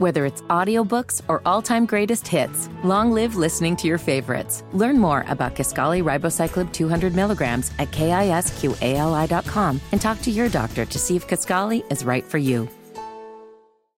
Whether 0.00 0.24
it's 0.24 0.40
audiobooks 0.48 1.20
or 1.28 1.42
all-time 1.44 1.84
greatest 1.84 2.26
hits, 2.26 2.70
long 2.82 3.12
live 3.12 3.36
listening 3.36 3.76
to 3.76 3.86
your 3.86 3.98
favorites. 3.98 4.64
Learn 4.72 4.98
more 4.98 5.26
about 5.28 5.54
Kisqali 5.54 6.02
Ribociclib 6.02 6.72
200 6.72 7.14
milligrams 7.14 7.70
at 7.78 7.90
kisqali.com 7.90 9.80
and 9.92 10.00
talk 10.00 10.22
to 10.22 10.30
your 10.30 10.48
doctor 10.48 10.86
to 10.86 10.98
see 10.98 11.16
if 11.16 11.28
Kisqali 11.28 11.84
is 11.92 12.02
right 12.02 12.24
for 12.24 12.38
you. 12.38 12.66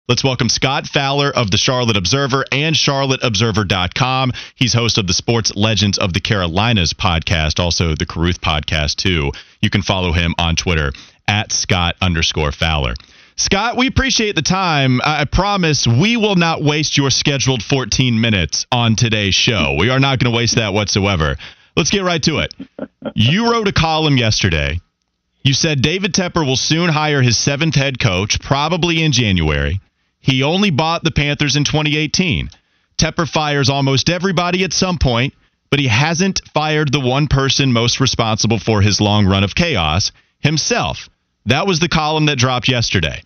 Let's 0.09 0.25
welcome 0.25 0.49
Scott 0.49 0.87
Fowler 0.87 1.31
of 1.37 1.51
the 1.51 1.59
Charlotte 1.59 1.99
Observer 1.99 2.47
and 2.51 2.75
charlotteobserver.com. 2.75 4.33
He's 4.55 4.73
host 4.73 4.97
of 4.97 5.07
the 5.07 5.13
Sports 5.13 5.55
Legends 5.55 5.99
of 5.99 6.15
the 6.15 6.21
Carolinas 6.21 6.95
podcast, 6.95 7.61
also 7.61 7.95
the 7.95 8.07
Carruth 8.07 8.41
podcast, 8.41 8.97
too. 8.97 9.33
You 9.61 9.69
can 9.69 9.83
follow 9.83 10.13
him 10.13 10.35
on 10.39 10.57
Twitter 10.57 10.93
at 11.29 11.53
Scott 11.53 11.97
underscore 12.01 12.53
Fowler. 12.53 12.95
Scott, 13.37 13.77
we 13.77 13.87
appreciate 13.87 14.35
the 14.35 14.43
time. 14.43 15.01
I 15.03 15.25
promise 15.25 15.87
we 15.87 16.17
will 16.17 16.37
not 16.37 16.63
waste 16.63 16.97
your 16.97 17.11
scheduled 17.11 17.63
14 17.63 18.21
minutes 18.21 18.67
on 18.71 18.97
today's 18.97 19.35
show. 19.35 19.77
We 19.79 19.91
are 19.91 20.01
not 20.01 20.19
going 20.19 20.31
to 20.33 20.37
waste 20.37 20.57
that 20.57 20.75
whatsoever. 20.75 21.37
Let's 21.77 21.91
get 21.91 22.05
right 22.05 22.23
to 22.25 22.39
it. 22.39 22.55
You 23.15 23.51
wrote 23.51 23.69
a 23.69 23.73
column 23.73 24.17
yesterday. 24.17 24.81
You 25.43 25.55
said 25.55 25.81
David 25.81 26.13
Tepper 26.13 26.45
will 26.45 26.57
soon 26.57 26.91
hire 26.91 27.23
his 27.23 27.39
seventh 27.39 27.75
head 27.75 27.99
coach, 27.99 28.41
probably 28.41 29.03
in 29.03 29.13
January. 29.13 29.81
He 30.21 30.43
only 30.43 30.71
bought 30.71 31.03
the 31.03 31.11
Panthers 31.11 31.57
in 31.57 31.65
2018. 31.65 32.51
Tepper 32.99 33.27
fires 33.27 33.71
almost 33.71 34.11
everybody 34.11 34.65
at 34.65 34.75
some 34.75 34.99
point, 34.99 35.33
but 35.71 35.81
he 35.81 35.87
hasn't 35.87 36.43
fired 36.53 36.93
the 36.93 37.01
one 37.01 37.27
person 37.27 37.73
most 37.73 38.01
responsible 38.01 38.59
for 38.59 38.83
his 38.83 39.01
long 39.01 39.25
run 39.25 39.45
of 39.45 39.55
chaos 39.55 40.13
himself. 40.41 41.09
That 41.47 41.67
was 41.67 41.81
the 41.81 41.89
column 41.89 42.27
that 42.27 42.39
dropped 42.39 42.69
yesterday. 42.69 43.23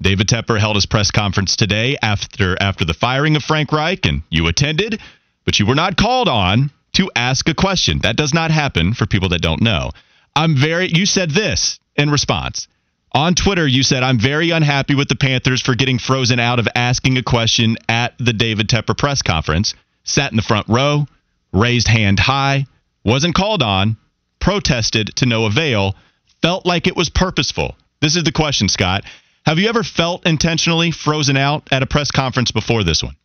David 0.00 0.28
Tepper 0.28 0.58
held 0.58 0.76
his 0.76 0.86
press 0.86 1.10
conference 1.10 1.56
today 1.56 1.96
after 2.02 2.56
after 2.60 2.84
the 2.84 2.94
firing 2.94 3.36
of 3.36 3.42
Frank 3.42 3.72
Reich, 3.72 4.04
and 4.06 4.22
you 4.30 4.46
attended, 4.46 5.00
but 5.44 5.58
you 5.58 5.66
were 5.66 5.74
not 5.74 5.96
called 5.96 6.28
on 6.28 6.70
to 6.94 7.10
ask 7.16 7.48
a 7.48 7.54
question. 7.54 7.98
That 8.00 8.16
does 8.16 8.34
not 8.34 8.50
happen 8.50 8.94
for 8.94 9.06
people 9.06 9.30
that 9.30 9.42
don't 9.42 9.62
know. 9.62 9.90
I'm 10.34 10.56
very. 10.56 10.88
You 10.88 11.06
said 11.06 11.30
this 11.30 11.78
in 11.96 12.10
response. 12.10 12.68
On 13.12 13.34
Twitter, 13.34 13.66
you 13.66 13.82
said, 13.82 14.02
I'm 14.02 14.18
very 14.18 14.50
unhappy 14.50 14.94
with 14.94 15.08
the 15.08 15.16
Panthers 15.16 15.62
for 15.62 15.74
getting 15.74 15.98
frozen 15.98 16.38
out 16.38 16.58
of 16.58 16.68
asking 16.74 17.16
a 17.16 17.22
question 17.22 17.78
at 17.88 18.12
the 18.18 18.34
David 18.34 18.68
Tepper 18.68 18.96
press 18.96 19.22
conference. 19.22 19.74
Sat 20.04 20.30
in 20.32 20.36
the 20.36 20.42
front 20.42 20.68
row, 20.68 21.06
raised 21.50 21.88
hand 21.88 22.20
high, 22.20 22.66
wasn't 23.04 23.34
called 23.34 23.62
on, 23.62 23.96
protested 24.38 25.16
to 25.16 25.24
no 25.24 25.46
avail, 25.46 25.96
felt 26.42 26.66
like 26.66 26.86
it 26.86 26.96
was 26.96 27.08
purposeful. 27.08 27.76
This 28.00 28.16
is 28.16 28.24
the 28.24 28.32
question, 28.32 28.68
Scott. 28.68 29.04
Have 29.44 29.58
you 29.58 29.68
ever 29.68 29.82
felt 29.82 30.26
intentionally 30.26 30.90
frozen 30.90 31.36
out 31.36 31.68
at 31.70 31.82
a 31.82 31.86
press 31.86 32.10
conference 32.10 32.50
before 32.50 32.82
this 32.82 33.02
one? 33.02 33.16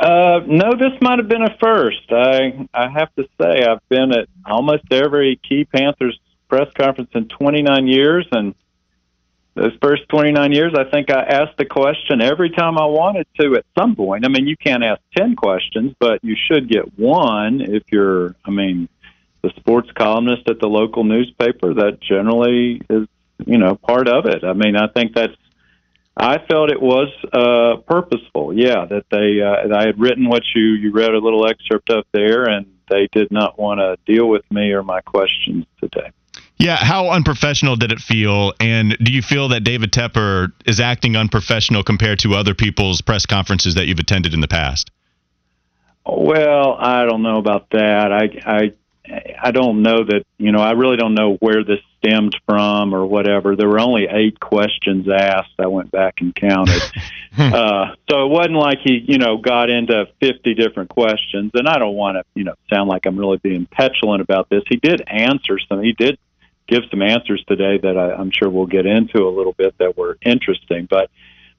Uh, 0.00 0.40
no, 0.46 0.72
this 0.74 0.92
might 1.00 1.18
have 1.18 1.28
been 1.28 1.42
a 1.42 1.56
first. 1.58 2.10
I 2.10 2.66
I 2.72 2.88
have 2.88 3.12
to 3.16 3.28
say 3.40 3.64
I've 3.64 3.86
been 3.88 4.12
at 4.12 4.28
almost 4.46 4.84
every 4.92 5.40
key 5.48 5.64
Panthers 5.64 6.18
press 6.48 6.72
conference 6.74 7.10
in 7.14 7.28
29 7.28 7.86
years, 7.88 8.26
and 8.30 8.54
those 9.58 9.72
first 9.82 10.08
29 10.08 10.52
years, 10.52 10.72
I 10.74 10.84
think 10.84 11.10
I 11.10 11.22
asked 11.22 11.58
the 11.58 11.64
question 11.64 12.22
every 12.22 12.50
time 12.50 12.78
I 12.78 12.86
wanted 12.86 13.26
to 13.40 13.56
at 13.56 13.64
some 13.76 13.96
point. 13.96 14.24
I 14.24 14.28
mean, 14.28 14.46
you 14.46 14.56
can't 14.56 14.84
ask 14.84 15.00
10 15.16 15.34
questions, 15.34 15.94
but 15.98 16.22
you 16.22 16.36
should 16.36 16.68
get 16.68 16.96
one 16.98 17.60
if 17.60 17.82
you're, 17.90 18.36
I 18.44 18.50
mean, 18.50 18.88
the 19.48 19.60
sports 19.60 19.90
columnist 19.96 20.48
at 20.48 20.60
the 20.60 20.66
local 20.66 21.04
newspaper. 21.04 21.74
That 21.74 22.00
generally 22.00 22.82
is, 22.88 23.06
you 23.46 23.58
know, 23.58 23.76
part 23.76 24.08
of 24.08 24.26
it. 24.26 24.44
I 24.44 24.52
mean, 24.52 24.76
I 24.76 24.88
think 24.88 25.14
that's, 25.14 25.34
I 26.16 26.38
felt 26.48 26.70
it 26.70 26.82
was 26.82 27.08
uh, 27.32 27.80
purposeful. 27.86 28.52
Yeah, 28.52 28.86
that 28.86 29.04
they, 29.10 29.40
uh, 29.40 29.76
I 29.76 29.86
had 29.86 30.00
written 30.00 30.28
what 30.28 30.42
you, 30.54 30.62
you 30.62 30.92
read 30.92 31.14
a 31.14 31.18
little 31.18 31.46
excerpt 31.46 31.90
of 31.90 32.04
there, 32.12 32.44
and 32.44 32.66
they 32.90 33.08
did 33.12 33.30
not 33.30 33.58
want 33.58 33.78
to 33.80 33.96
deal 34.12 34.28
with 34.28 34.42
me 34.50 34.72
or 34.72 34.82
my 34.82 35.00
questions 35.00 35.66
today. 35.80 36.10
Yeah, 36.56 36.76
how 36.76 37.10
unprofessional 37.10 37.76
did 37.76 37.92
it 37.92 38.00
feel? 38.00 38.52
And 38.58 38.96
do 39.00 39.12
you 39.12 39.22
feel 39.22 39.48
that 39.50 39.62
David 39.62 39.92
Tepper 39.92 40.52
is 40.66 40.80
acting 40.80 41.14
unprofessional 41.14 41.84
compared 41.84 42.18
to 42.20 42.34
other 42.34 42.54
people's 42.54 43.00
press 43.00 43.26
conferences 43.26 43.76
that 43.76 43.86
you've 43.86 44.00
attended 44.00 44.34
in 44.34 44.40
the 44.40 44.48
past? 44.48 44.90
Well, 46.04 46.74
I 46.80 47.04
don't 47.04 47.22
know 47.22 47.36
about 47.36 47.70
that. 47.70 48.12
I 48.12 48.30
I 48.44 48.72
I 49.42 49.50
don't 49.50 49.82
know 49.82 50.04
that, 50.04 50.24
you 50.38 50.52
know, 50.52 50.60
I 50.60 50.72
really 50.72 50.96
don't 50.96 51.14
know 51.14 51.34
where 51.40 51.64
this 51.64 51.80
stemmed 51.98 52.36
from 52.46 52.94
or 52.94 53.06
whatever. 53.06 53.56
There 53.56 53.68
were 53.68 53.80
only 53.80 54.06
eight 54.10 54.38
questions 54.40 55.08
asked. 55.08 55.54
I 55.58 55.66
went 55.66 55.90
back 55.90 56.20
and 56.20 56.34
counted. 56.34 56.82
uh, 57.38 57.94
so 58.10 58.26
it 58.26 58.28
wasn't 58.28 58.56
like 58.56 58.78
he, 58.82 59.04
you 59.06 59.18
know, 59.18 59.36
got 59.36 59.70
into 59.70 60.06
50 60.20 60.54
different 60.54 60.90
questions. 60.90 61.52
And 61.54 61.68
I 61.68 61.78
don't 61.78 61.94
want 61.94 62.16
to, 62.16 62.24
you 62.34 62.44
know, 62.44 62.54
sound 62.70 62.88
like 62.88 63.06
I'm 63.06 63.18
really 63.18 63.38
being 63.38 63.66
petulant 63.66 64.22
about 64.22 64.48
this. 64.48 64.62
He 64.68 64.76
did 64.76 65.02
answer 65.08 65.58
some, 65.68 65.82
he 65.82 65.92
did 65.92 66.18
give 66.68 66.82
some 66.90 67.02
answers 67.02 67.42
today 67.48 67.78
that 67.78 67.96
I, 67.96 68.12
I'm 68.12 68.30
sure 68.30 68.48
we'll 68.48 68.66
get 68.66 68.86
into 68.86 69.26
a 69.26 69.30
little 69.30 69.54
bit 69.54 69.76
that 69.78 69.96
were 69.96 70.18
interesting. 70.24 70.86
But 70.88 71.10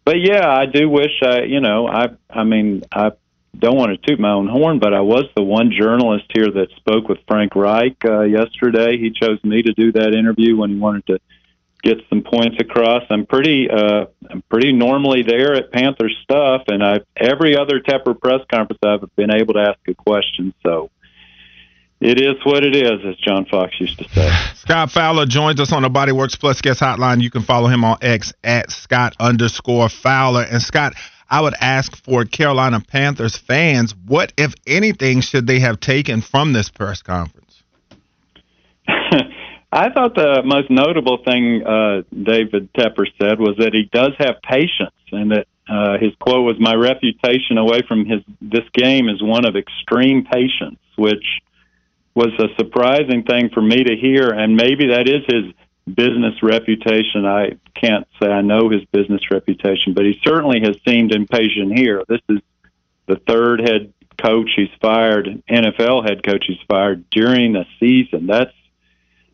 but 0.06 0.16
yeah, 0.20 0.48
I 0.48 0.66
do 0.66 0.88
wish 0.90 1.22
I 1.22 1.42
you 1.42 1.60
know 1.60 1.88
I 1.88 2.10
I 2.30 2.44
mean 2.44 2.84
I 2.92 3.12
don't 3.58 3.76
want 3.76 3.92
to 3.92 4.08
toot 4.08 4.20
my 4.20 4.32
own 4.32 4.48
horn, 4.48 4.80
but 4.80 4.94
I 4.94 5.02
was 5.02 5.26
the 5.36 5.44
one 5.44 5.72
journalist 5.72 6.26
here 6.34 6.50
that 6.52 6.68
spoke 6.78 7.10
with 7.10 7.20
Frank 7.28 7.56
Reich 7.56 7.98
uh, 8.06 8.22
yesterday. 8.22 8.98
He 8.98 9.12
chose 9.12 9.44
me 9.44 9.62
to 9.64 9.74
do 9.74 9.92
that 9.94 10.14
interview 10.14 10.56
when 10.56 10.70
he 10.72 10.78
wanted 10.78 11.06
to 11.08 11.20
get 11.82 11.98
some 12.10 12.22
points 12.22 12.58
across. 12.60 13.04
I'm 13.10 13.26
pretty 13.26 13.70
uh, 13.70 14.06
I'm 14.30 14.44
pretty 14.50 14.72
normally 14.72 15.24
there 15.24 15.56
at 15.56 15.72
Panther 15.72 16.10
stuff, 16.24 16.64
and 16.68 16.84
I 16.84 17.00
every 17.16 17.58
other 17.58 17.80
Tepper 17.80 18.20
press 18.20 18.42
conference 18.52 18.80
I've 18.84 19.16
been 19.16 19.34
able 19.34 19.56
to 19.56 19.62
ask 19.62 19.80
a 19.88 19.94
question. 19.94 20.54
So 20.64 20.90
it 22.00 22.20
is 22.22 22.36
what 22.46 22.64
it 22.64 22.76
is, 22.76 23.06
as 23.06 23.18
John 23.18 23.46
Fox 23.46 23.80
used 23.80 24.00
to 24.00 24.08
say. 24.10 24.32
Scott 24.56 24.90
Fowler 24.92 25.26
joins 25.26 25.60
us 25.60 25.74
on 25.74 25.84
the 25.84 25.90
Bodyworks 25.90 26.40
Plus 26.40 26.62
guest 26.62 26.80
hotline. 26.80 27.22
You 27.22 27.30
can 27.30 27.42
follow 27.42 27.68
him 27.68 27.84
on 27.84 27.98
X 28.02 28.32
at 28.44 28.72
Scott 28.72 29.16
underscore 29.20 29.90
Fowler. 29.90 30.44
And 30.44 30.62
Scott, 30.62 30.94
I 31.30 31.42
would 31.42 31.54
ask 31.60 31.96
for 31.96 32.26
Carolina 32.26 32.80
Panthers 32.80 33.38
fans, 33.38 33.94
what, 34.08 34.34
if 34.38 34.54
anything, 34.66 35.22
should 35.22 35.46
they 35.46 35.60
have 35.60 35.80
taken 35.80 36.22
from 36.22 36.54
this 36.54 36.70
press 36.70 37.02
conference? 37.02 37.64
I 39.72 39.92
thought 39.92 40.16
the 40.16 40.42
most 40.44 40.72
notable 40.72 41.20
thing 41.24 41.64
uh, 41.64 42.02
David 42.12 42.74
Tepper 42.74 43.06
said 43.22 43.40
was 43.40 43.56
that 43.60 43.74
he 43.74 43.88
does 43.92 44.14
have 44.18 44.42
patience, 44.42 44.96
and 45.12 45.32
that 45.32 45.46
uh, 45.70 46.00
his 46.00 46.12
quote 46.20 46.44
was, 46.44 46.56
"My 46.60 46.74
reputation 46.74 47.60
away 47.60 47.82
from 47.88 48.06
his 48.06 48.22
this 48.42 48.68
game 48.74 49.10
is 49.10 49.22
one 49.22 49.46
of 49.46 49.56
extreme 49.56 50.26
patience," 50.26 50.80
which 50.98 51.24
was 52.16 52.30
a 52.40 52.48
surprising 52.58 53.22
thing 53.24 53.50
for 53.54 53.62
me 53.62 53.84
to 53.84 53.96
hear, 53.96 54.30
and 54.30 54.56
maybe 54.56 54.88
that 54.88 55.08
is 55.08 55.22
his 55.28 55.54
business 55.88 56.36
reputation. 56.44 57.26
I 57.26 57.58
can't 57.74 58.08
say 58.22 58.30
I 58.30 58.42
know 58.42 58.70
his 58.70 58.84
business 58.92 59.22
reputation, 59.32 59.94
but 59.94 60.06
he 60.06 60.20
certainly 60.24 60.62
has 60.62 60.76
seemed 60.88 61.14
impatient 61.14 61.78
here. 61.78 62.04
This 62.08 62.22
is 62.30 62.40
the 63.08 63.16
third 63.28 63.62
head 63.62 63.94
coach 64.22 64.50
he's 64.56 64.70
fired, 64.82 65.44
NFL 65.50 66.08
head 66.08 66.24
coach 66.24 66.46
he's 66.48 66.60
fired 66.68 67.10
during 67.10 67.54
the 67.54 67.66
season. 67.80 68.28
That's 68.28 68.52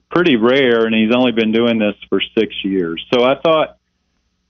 pretty 0.09 0.35
rare, 0.35 0.85
and 0.85 0.95
he's 0.95 1.13
only 1.13 1.31
been 1.31 1.51
doing 1.51 1.79
this 1.79 1.95
for 2.09 2.22
six 2.38 2.53
years. 2.63 3.05
So 3.13 3.23
I 3.23 3.35
thought 3.41 3.78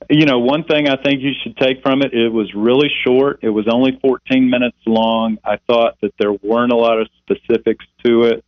you 0.09 0.25
know, 0.25 0.39
one 0.39 0.63
thing 0.63 0.88
I 0.88 1.01
think 1.01 1.22
you 1.22 1.31
should 1.41 1.57
take 1.57 1.81
from 1.81 2.01
it, 2.01 2.13
it 2.13 2.29
was 2.29 2.53
really 2.53 2.89
short. 3.03 3.39
It 3.41 3.50
was 3.50 3.67
only 3.67 3.97
14 4.01 4.50
minutes 4.50 4.78
long. 4.85 5.38
I 5.44 5.57
thought 5.67 5.97
that 6.01 6.13
there 6.19 6.34
weren't 6.34 6.72
a 6.72 6.75
lot 6.75 7.00
of 7.00 7.07
specifics 7.23 7.85
to 8.05 8.23
it. 8.23 8.45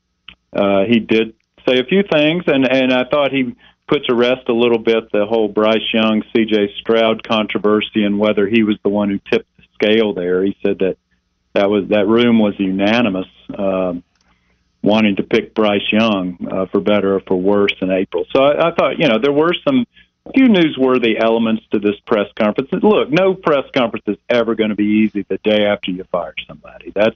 Uh, 0.53 0.83
he 0.87 0.99
did 0.99 1.33
say 1.67 1.79
a 1.79 1.83
few 1.83 2.03
things, 2.03 2.43
and, 2.47 2.69
and 2.69 2.93
I 2.93 3.03
thought 3.05 3.31
he 3.31 3.55
put 3.87 4.05
to 4.05 4.15
rest 4.15 4.49
a 4.49 4.53
little 4.53 4.79
bit 4.79 5.11
the 5.11 5.25
whole 5.25 5.47
Bryce 5.47 5.93
Young, 5.93 6.23
C.J. 6.35 6.73
Stroud 6.79 7.23
controversy 7.23 8.03
and 8.03 8.19
whether 8.19 8.47
he 8.47 8.63
was 8.63 8.77
the 8.83 8.89
one 8.89 9.09
who 9.09 9.19
tipped 9.31 9.49
the 9.57 9.63
scale 9.73 10.13
there. 10.13 10.43
He 10.43 10.57
said 10.63 10.79
that 10.79 10.97
that 11.53 11.69
was 11.69 11.87
that 11.89 12.07
room 12.07 12.39
was 12.39 12.53
unanimous, 12.59 13.27
uh, 13.57 13.93
wanting 14.83 15.15
to 15.15 15.23
pick 15.23 15.55
Bryce 15.55 15.91
Young 15.91 16.37
uh, 16.51 16.65
for 16.67 16.81
better 16.81 17.15
or 17.15 17.19
for 17.21 17.39
worse 17.39 17.73
in 17.81 17.89
April. 17.89 18.25
So 18.35 18.43
I, 18.43 18.69
I 18.69 18.75
thought, 18.75 18.99
you 18.99 19.07
know, 19.07 19.19
there 19.19 19.31
were 19.31 19.53
some 19.67 19.85
few 20.35 20.47
newsworthy 20.47 21.21
elements 21.21 21.63
to 21.71 21.79
this 21.79 21.95
press 22.05 22.27
conference. 22.35 22.69
Look, 22.71 23.09
no 23.09 23.33
press 23.33 23.63
conference 23.73 24.03
is 24.07 24.17
ever 24.29 24.55
going 24.55 24.69
to 24.69 24.75
be 24.75 25.05
easy 25.05 25.25
the 25.27 25.37
day 25.37 25.65
after 25.65 25.91
you 25.91 26.03
fire 26.11 26.35
somebody. 26.47 26.91
That's 26.93 27.15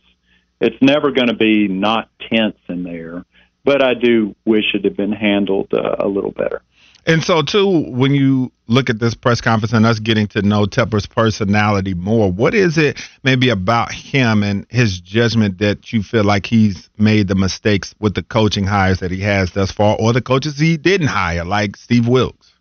it's 0.61 0.77
never 0.81 1.11
going 1.11 1.27
to 1.27 1.35
be 1.35 1.67
not 1.67 2.09
tense 2.29 2.57
in 2.69 2.83
there. 2.83 3.25
But 3.63 3.81
I 3.83 3.93
do 3.93 4.35
wish 4.45 4.73
it 4.73 4.83
had 4.83 4.97
been 4.97 5.11
handled 5.11 5.73
uh, 5.73 5.95
a 5.99 6.07
little 6.07 6.31
better. 6.31 6.61
And 7.07 7.23
so, 7.23 7.41
too, 7.41 7.67
when 7.89 8.13
you 8.13 8.51
look 8.67 8.91
at 8.91 8.99
this 8.99 9.15
press 9.15 9.41
conference 9.41 9.73
and 9.73 9.87
us 9.87 9.99
getting 9.99 10.27
to 10.27 10.43
know 10.43 10.65
Tepper's 10.65 11.07
personality 11.07 11.95
more, 11.95 12.31
what 12.31 12.53
is 12.53 12.77
it 12.77 13.01
maybe 13.23 13.49
about 13.49 13.91
him 13.91 14.43
and 14.43 14.67
his 14.69 14.99
judgment 14.99 15.57
that 15.57 15.91
you 15.91 16.03
feel 16.03 16.23
like 16.23 16.45
he's 16.45 16.89
made 16.99 17.27
the 17.27 17.33
mistakes 17.33 17.95
with 17.99 18.13
the 18.13 18.21
coaching 18.21 18.65
hires 18.65 18.99
that 18.99 19.09
he 19.09 19.19
has 19.21 19.51
thus 19.51 19.71
far, 19.71 19.97
or 19.99 20.13
the 20.13 20.21
coaches 20.21 20.59
he 20.59 20.77
didn't 20.77 21.07
hire, 21.07 21.43
like 21.43 21.75
Steve 21.75 22.07
Wilks? 22.07 22.53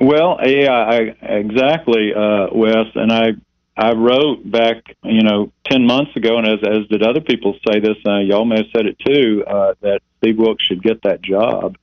Well, 0.00 0.38
yeah, 0.44 0.70
I, 0.70 0.98
exactly, 1.20 2.14
uh, 2.14 2.46
Wes. 2.52 2.86
And 2.94 3.12
I 3.12 3.32
I 3.76 3.92
wrote 3.92 4.48
back, 4.50 4.96
you 5.02 5.22
know, 5.22 5.52
ten 5.64 5.86
months 5.86 6.14
ago, 6.16 6.38
and 6.38 6.46
as 6.46 6.58
as 6.66 6.86
did 6.88 7.02
other 7.02 7.20
people 7.20 7.56
say 7.66 7.80
this, 7.80 7.96
uh, 8.06 8.18
y'all 8.18 8.44
may 8.44 8.56
have 8.56 8.66
said 8.74 8.86
it 8.86 8.98
too, 8.98 9.44
uh, 9.46 9.74
that 9.80 10.00
Steve 10.18 10.38
Wilks 10.38 10.64
should 10.64 10.82
get 10.82 11.02
that 11.02 11.22
job. 11.22 11.76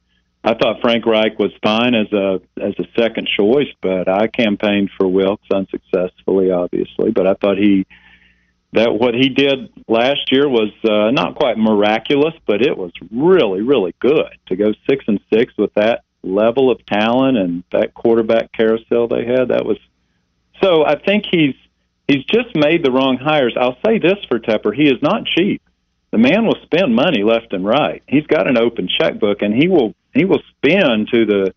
I 0.44 0.54
thought 0.54 0.82
Frank 0.82 1.06
Reich 1.06 1.38
was 1.40 1.52
fine 1.64 1.96
as 1.96 2.12
a 2.14 2.40
as 2.62 2.74
a 2.80 2.86
second 2.98 3.28
choice, 3.28 3.68
but 3.82 4.08
I 4.08 4.28
campaigned 4.28 4.92
for 4.98 5.08
Wilks 5.08 5.48
unsuccessfully, 5.52 6.52
obviously. 6.52 7.12
But 7.12 7.28
I 7.28 7.34
thought 7.34 7.58
he 7.58 7.86
that 8.74 8.94
what 8.94 9.16
he 9.16 9.30
did 9.30 9.70
last 9.88 10.32
year 10.32 10.48
was 10.48 10.72
uh, 10.84 11.12
not 11.12 11.36
quite 11.36 11.58
miraculous, 11.58 12.34
but 12.46 12.62
it 12.62 12.78
was 12.78 12.92
really 13.12 13.62
really 13.62 13.96
good 14.00 14.38
to 14.48 14.56
go 14.56 14.74
six 14.90 15.04
and 15.08 15.20
six 15.34 15.54
with 15.58 15.74
that 15.74 16.04
level 16.24 16.70
of 16.70 16.86
talent 16.86 17.38
and 17.38 17.64
that 17.72 17.94
quarterback 17.94 18.52
carousel 18.52 19.08
they 19.08 19.26
had. 19.26 19.50
That 19.50 19.66
was 19.66 19.78
so. 20.62 20.86
I 20.86 20.96
think 20.98 21.26
he's 21.30 21.56
he's 22.08 22.24
just 22.26 22.56
made 22.56 22.84
the 22.84 22.92
wrong 22.92 23.18
hires. 23.18 23.56
I'll 23.60 23.78
say 23.86 24.00
this 24.00 24.18
for 24.28 24.40
Tepper: 24.40 24.76
he 24.76 24.88
is 24.88 25.02
not 25.02 25.26
cheap. 25.26 25.62
The 26.12 26.18
man 26.18 26.46
will 26.46 26.58
spend 26.64 26.96
money 26.96 27.24
left 27.24 27.54
and 27.54 27.66
right. 27.66 28.02
He's 28.08 28.26
got 28.28 28.48
an 28.48 28.58
open 28.58 28.88
checkbook, 28.88 29.42
and 29.42 29.54
he 29.54 29.68
will 29.68 29.94
he 30.14 30.26
will 30.26 30.42
spend 30.58 31.10
to 31.14 31.26
the 31.26 31.54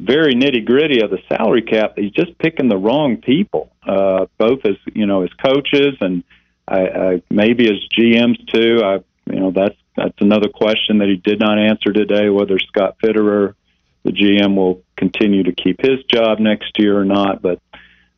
very 0.00 0.34
nitty 0.34 0.64
gritty 0.64 1.02
of 1.02 1.10
the 1.10 1.18
salary 1.28 1.62
cap. 1.62 1.94
He's 1.96 2.10
just 2.10 2.36
picking 2.38 2.68
the 2.68 2.76
wrong 2.76 3.18
people, 3.18 3.70
uh, 3.86 4.26
both 4.38 4.60
as 4.64 4.76
you 4.94 5.06
know 5.06 5.22
as 5.22 5.30
coaches 5.44 5.96
and 6.00 6.24
I, 6.66 6.80
I, 6.80 7.22
maybe 7.30 7.66
as 7.66 7.78
GMs 7.96 8.38
too. 8.52 8.82
I 8.82 8.94
you 9.32 9.40
know 9.40 9.50
that's 9.50 9.76
that's 9.96 10.20
another 10.20 10.48
question 10.48 10.98
that 10.98 11.08
he 11.08 11.16
did 11.16 11.38
not 11.38 11.58
answer 11.58 11.92
today. 11.92 12.28
Whether 12.30 12.58
Scott 12.58 12.96
Fitterer, 13.02 13.54
the 14.04 14.12
GM, 14.12 14.56
will 14.56 14.82
continue 14.96 15.42
to 15.44 15.52
keep 15.52 15.80
his 15.80 16.02
job 16.04 16.38
next 16.38 16.78
year 16.78 16.98
or 16.98 17.04
not, 17.04 17.42
but 17.42 17.60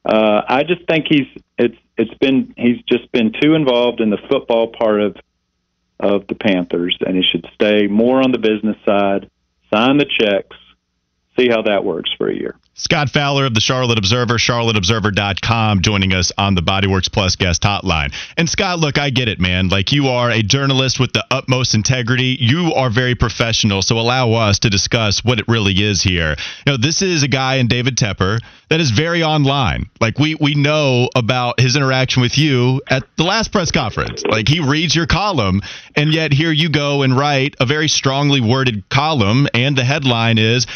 uh, 0.05 0.43
I 0.47 0.65
just 0.65 0.87
think 0.87 1.07
he's 1.09 1.27
it's 1.59 1.77
it's 1.97 2.15
been 2.15 2.55
he's 2.57 2.83
just 2.83 3.11
been 3.13 3.33
too 3.41 3.55
involved 3.55 4.01
in 4.01 4.11
the 4.11 4.19
football 4.29 4.69
part 4.69 5.01
of 5.01 5.17
of 6.01 6.27
the 6.27 6.35
Panthers, 6.35 6.99
and 7.07 7.17
he 7.17 7.23
should 7.23 7.47
stay 7.55 7.87
more 7.87 8.23
on 8.23 8.33
the 8.33 8.39
business 8.39 8.77
side, 8.87 9.31
sign 9.73 9.97
the 9.97 10.05
checks, 10.07 10.57
see 11.37 11.49
how 11.49 11.63
that 11.63 11.85
works 11.85 12.11
for 12.17 12.29
a 12.29 12.35
year. 12.35 12.57
Scott 12.77 13.09
Fowler 13.09 13.47
of 13.47 13.55
the 13.55 13.61
Charlotte 13.61 13.99
Observer, 13.99 14.35
charlotteobserver.com, 14.35 15.81
joining 15.81 16.13
us 16.13 16.33
on 16.37 16.57
the 16.57 16.61
Bodyworks 16.61 17.11
Plus 17.11 17.37
guest 17.37 17.63
hotline. 17.63 18.13
And 18.37 18.51
Scott, 18.51 18.81
look, 18.81 18.99
I 18.99 19.11
get 19.11 19.29
it, 19.29 19.39
man. 19.39 19.69
Like 19.69 19.93
you 19.93 20.09
are 20.09 20.29
a 20.29 20.43
journalist 20.43 20.99
with 20.99 21.13
the 21.13 21.25
utmost 21.31 21.77
integrity. 21.77 22.37
You 22.41 22.73
are 22.75 22.91
very 22.91 23.15
professional, 23.15 23.81
so 23.81 23.97
allow 23.97 24.33
us 24.33 24.59
to 24.61 24.71
discuss 24.71 25.25
what 25.25 25.39
it 25.39 25.47
really 25.47 25.73
is 25.73 26.03
here. 26.03 26.35
You 26.67 26.73
know, 26.73 26.77
this 26.77 27.01
is 27.01 27.23
a 27.23 27.29
guy 27.29 27.57
in 27.57 27.69
David 27.69 27.97
Tepper 27.97 28.41
that 28.71 28.81
is 28.81 28.91
very 28.91 29.23
online. 29.23 29.89
Like 30.01 30.19
we 30.19 30.35
we 30.35 30.57
know 30.57 31.11
about 31.15 31.61
his 31.61 31.77
interaction 31.77 32.23
with 32.23 32.37
you 32.37 32.83
at 32.89 33.05
the 33.17 33.23
last 33.23 33.53
press 33.53 33.71
conference. 33.71 34.25
Like 34.25 34.49
he 34.49 34.59
reads 34.59 34.97
your 34.97 35.07
column, 35.07 35.63
and 35.95 36.13
yet 36.13 36.33
here 36.33 36.51
you 36.51 36.71
go 36.71 37.03
and 37.03 37.17
write 37.17 37.55
a 37.61 37.67
very 37.67 37.87
strongly 37.87 38.41
worded 38.41 38.89
column, 38.89 39.47
and 39.55 39.77
the 39.77 39.85
headline 39.85 40.39
is 40.39 40.67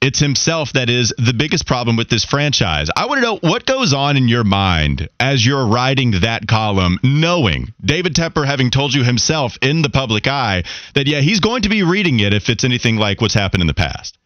it's 0.00 0.18
himself 0.18 0.72
that 0.74 0.88
is 0.88 1.12
the 1.18 1.32
biggest 1.32 1.66
problem 1.66 1.96
with 1.96 2.08
this 2.08 2.24
franchise. 2.24 2.88
I 2.96 3.06
want 3.06 3.18
to 3.18 3.22
know 3.22 3.38
what 3.40 3.66
goes 3.66 3.92
on 3.92 4.16
in 4.16 4.28
your 4.28 4.44
mind 4.44 5.08
as 5.18 5.44
you're 5.44 5.66
writing 5.66 6.12
that 6.20 6.46
column, 6.46 6.98
knowing 7.02 7.72
David 7.84 8.14
Tepper 8.14 8.46
having 8.46 8.70
told 8.70 8.94
you 8.94 9.04
himself 9.04 9.58
in 9.62 9.82
the 9.82 9.90
public 9.90 10.26
eye 10.26 10.64
that, 10.94 11.06
yeah, 11.06 11.20
he's 11.20 11.40
going 11.40 11.62
to 11.62 11.68
be 11.68 11.82
reading 11.82 12.20
it 12.20 12.32
if 12.34 12.48
it's 12.48 12.64
anything 12.64 12.96
like 12.96 13.20
what's 13.20 13.34
happened 13.34 13.62
in 13.62 13.66
the 13.66 13.74
past. 13.74 14.18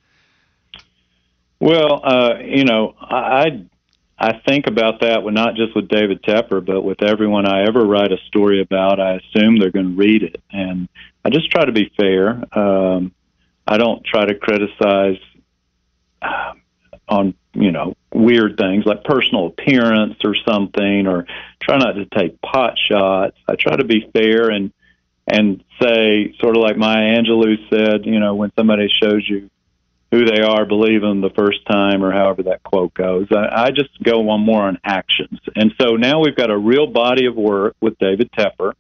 Well, 1.60 2.00
uh, 2.02 2.38
you 2.42 2.64
know, 2.64 2.94
I 3.00 3.66
I 4.18 4.38
think 4.46 4.66
about 4.66 5.00
that 5.00 5.22
with 5.22 5.34
not 5.34 5.54
just 5.54 5.74
with 5.74 5.88
David 5.88 6.22
Tepper, 6.22 6.64
but 6.64 6.82
with 6.82 7.02
everyone 7.02 7.46
I 7.46 7.64
ever 7.66 7.80
write 7.80 8.12
a 8.12 8.18
story 8.28 8.60
about. 8.60 9.00
I 9.00 9.16
assume 9.16 9.58
they're 9.58 9.70
going 9.70 9.90
to 9.90 9.96
read 9.96 10.22
it, 10.22 10.42
and 10.50 10.88
I 11.24 11.30
just 11.30 11.50
try 11.50 11.64
to 11.64 11.72
be 11.72 11.90
fair. 11.96 12.42
Um, 12.58 13.12
I 13.66 13.78
don't 13.78 14.04
try 14.04 14.26
to 14.26 14.34
criticize 14.34 15.18
on 17.10 17.34
you 17.52 17.72
know 17.72 17.94
weird 18.14 18.56
things 18.56 18.86
like 18.86 19.04
personal 19.04 19.48
appearance 19.48 20.16
or 20.24 20.34
something, 20.48 21.06
or 21.06 21.26
try 21.60 21.78
not 21.78 21.92
to 21.92 22.06
take 22.06 22.40
pot 22.40 22.78
shots. 22.78 23.36
I 23.48 23.56
try 23.56 23.76
to 23.76 23.84
be 23.84 24.08
fair 24.12 24.50
and 24.50 24.72
and 25.26 25.62
say 25.80 26.34
sort 26.40 26.56
of 26.56 26.62
like 26.62 26.76
Maya 26.76 27.18
Angelou 27.18 27.56
said, 27.68 28.06
you 28.06 28.18
know, 28.18 28.34
when 28.34 28.50
somebody 28.56 28.88
shows 29.02 29.28
you 29.28 29.50
who 30.10 30.24
they 30.24 30.40
are, 30.40 30.64
believe 30.64 31.02
them 31.02 31.20
the 31.20 31.30
first 31.30 31.64
time, 31.66 32.02
or 32.04 32.10
however 32.10 32.44
that 32.44 32.64
quote 32.64 32.92
goes. 32.94 33.28
I, 33.30 33.66
I 33.66 33.70
just 33.70 33.90
go 34.02 34.20
one 34.20 34.40
more 34.40 34.62
on 34.62 34.78
actions, 34.84 35.38
and 35.54 35.72
so 35.80 35.96
now 35.96 36.20
we've 36.20 36.36
got 36.36 36.50
a 36.50 36.58
real 36.58 36.86
body 36.86 37.26
of 37.26 37.36
work 37.36 37.76
with 37.80 37.98
David 37.98 38.30
Tepper 38.32 38.72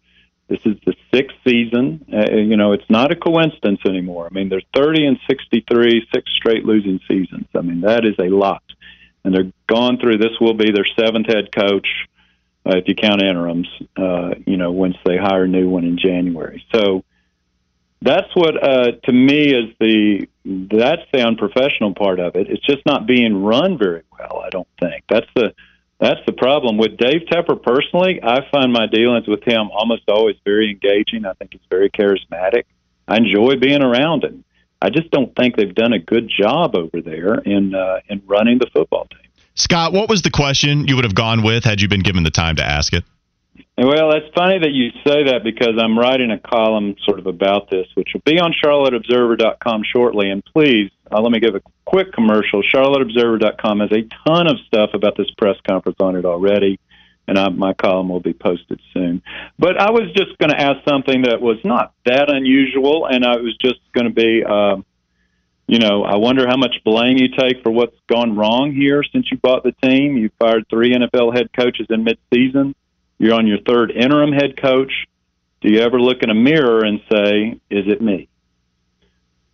this 0.50 0.58
is 0.64 0.76
the 0.84 0.94
sixth 1.14 1.36
season. 1.46 2.04
Uh, 2.12 2.32
you 2.32 2.56
know, 2.56 2.72
it's 2.72 2.90
not 2.90 3.12
a 3.12 3.16
coincidence 3.16 3.78
anymore. 3.86 4.26
I 4.28 4.34
mean, 4.34 4.48
they're 4.48 4.60
30 4.74 5.06
and 5.06 5.18
63, 5.28 6.08
six 6.12 6.30
straight 6.32 6.64
losing 6.64 6.98
seasons. 7.06 7.46
I 7.54 7.60
mean, 7.60 7.82
that 7.82 8.04
is 8.04 8.16
a 8.18 8.28
lot. 8.28 8.64
And 9.24 9.32
they're 9.32 9.52
gone 9.68 9.98
through, 9.98 10.18
this 10.18 10.40
will 10.40 10.54
be 10.54 10.72
their 10.72 10.86
seventh 10.98 11.28
head 11.28 11.52
coach, 11.52 11.86
uh, 12.66 12.78
if 12.78 12.88
you 12.88 12.96
count 12.96 13.22
interims, 13.22 13.68
uh, 13.96 14.34
you 14.44 14.56
know, 14.56 14.72
once 14.72 14.96
they 15.06 15.16
hire 15.16 15.44
a 15.44 15.48
new 15.48 15.68
one 15.68 15.84
in 15.84 15.96
January. 15.98 16.66
So 16.74 17.04
that's 18.02 18.34
what, 18.34 18.60
uh, 18.60 18.92
to 19.04 19.12
me, 19.12 19.54
is 19.54 19.72
the, 19.78 20.28
that's 20.44 21.02
the 21.12 21.24
unprofessional 21.24 21.94
part 21.94 22.18
of 22.18 22.34
it. 22.34 22.50
It's 22.50 22.66
just 22.66 22.84
not 22.86 23.06
being 23.06 23.40
run 23.40 23.78
very 23.78 24.02
well, 24.18 24.42
I 24.44 24.50
don't 24.50 24.68
think. 24.80 25.04
That's 25.08 25.28
the, 25.36 25.54
that's 26.00 26.20
the 26.26 26.32
problem 26.32 26.78
with 26.78 26.96
Dave 26.96 27.22
Tepper 27.30 27.62
personally. 27.62 28.20
I 28.22 28.40
find 28.50 28.72
my 28.72 28.86
dealings 28.86 29.28
with 29.28 29.42
him 29.46 29.70
almost 29.70 30.02
always 30.08 30.36
very 30.44 30.70
engaging. 30.70 31.26
I 31.26 31.34
think 31.34 31.52
he's 31.52 31.60
very 31.68 31.90
charismatic. 31.90 32.64
I 33.06 33.18
enjoy 33.18 33.56
being 33.56 33.82
around 33.82 34.24
him. 34.24 34.44
I 34.82 34.88
just 34.88 35.10
don't 35.10 35.34
think 35.36 35.56
they've 35.56 35.74
done 35.74 35.92
a 35.92 35.98
good 35.98 36.30
job 36.30 36.74
over 36.74 37.02
there 37.02 37.34
in 37.34 37.74
uh, 37.74 38.00
in 38.08 38.22
running 38.26 38.58
the 38.58 38.66
football 38.72 39.06
team. 39.10 39.30
Scott, 39.54 39.92
what 39.92 40.08
was 40.08 40.22
the 40.22 40.30
question 40.30 40.88
you 40.88 40.96
would 40.96 41.04
have 41.04 41.14
gone 41.14 41.42
with 41.42 41.64
had 41.64 41.82
you 41.82 41.88
been 41.88 42.00
given 42.00 42.22
the 42.22 42.30
time 42.30 42.56
to 42.56 42.64
ask 42.64 42.94
it? 42.94 43.04
Well, 43.76 44.12
it's 44.12 44.32
funny 44.34 44.58
that 44.58 44.72
you 44.72 44.90
say 45.06 45.24
that 45.24 45.42
because 45.44 45.78
I'm 45.78 45.98
writing 45.98 46.30
a 46.30 46.38
column 46.38 46.96
sort 47.04 47.18
of 47.18 47.26
about 47.26 47.70
this, 47.70 47.86
which 47.94 48.08
will 48.14 48.22
be 48.24 48.38
on 48.38 48.54
charlotteobserver.com 48.62 49.82
shortly. 49.90 50.30
And 50.30 50.42
please, 50.44 50.90
uh, 51.12 51.20
let 51.20 51.32
me 51.32 51.40
give 51.40 51.54
a 51.54 51.62
quick 51.84 52.12
commercial. 52.12 52.62
CharlotteObserver.com 52.62 53.80
has 53.80 53.92
a 53.92 54.02
ton 54.26 54.46
of 54.46 54.58
stuff 54.66 54.90
about 54.94 55.16
this 55.16 55.30
press 55.32 55.56
conference 55.66 55.98
on 56.00 56.16
it 56.16 56.24
already, 56.24 56.78
and 57.26 57.38
I, 57.38 57.48
my 57.48 57.74
column 57.74 58.08
will 58.08 58.20
be 58.20 58.32
posted 58.32 58.80
soon. 58.92 59.22
But 59.58 59.80
I 59.80 59.90
was 59.90 60.12
just 60.16 60.38
going 60.38 60.50
to 60.50 60.60
ask 60.60 60.78
something 60.88 61.22
that 61.22 61.40
was 61.40 61.58
not 61.64 61.92
that 62.06 62.30
unusual, 62.30 63.06
and 63.06 63.24
I 63.24 63.36
was 63.36 63.56
just 63.56 63.80
going 63.92 64.06
to 64.06 64.12
be, 64.12 64.44
uh, 64.44 64.76
you 65.66 65.78
know, 65.78 66.04
I 66.04 66.16
wonder 66.16 66.46
how 66.48 66.56
much 66.56 66.82
blame 66.84 67.16
you 67.16 67.28
take 67.28 67.62
for 67.62 67.70
what's 67.70 67.96
gone 68.08 68.36
wrong 68.36 68.72
here 68.72 69.02
since 69.02 69.30
you 69.30 69.38
bought 69.38 69.64
the 69.64 69.74
team. 69.82 70.16
You 70.16 70.30
fired 70.38 70.66
three 70.68 70.94
NFL 70.94 71.34
head 71.34 71.52
coaches 71.52 71.86
in 71.90 72.04
midseason. 72.04 72.74
You're 73.18 73.34
on 73.34 73.46
your 73.46 73.60
third 73.66 73.90
interim 73.90 74.32
head 74.32 74.60
coach. 74.60 75.06
Do 75.60 75.70
you 75.70 75.80
ever 75.80 76.00
look 76.00 76.22
in 76.22 76.30
a 76.30 76.34
mirror 76.34 76.84
and 76.84 77.00
say, 77.12 77.60
"Is 77.68 77.86
it 77.86 78.00
me"? 78.00 78.28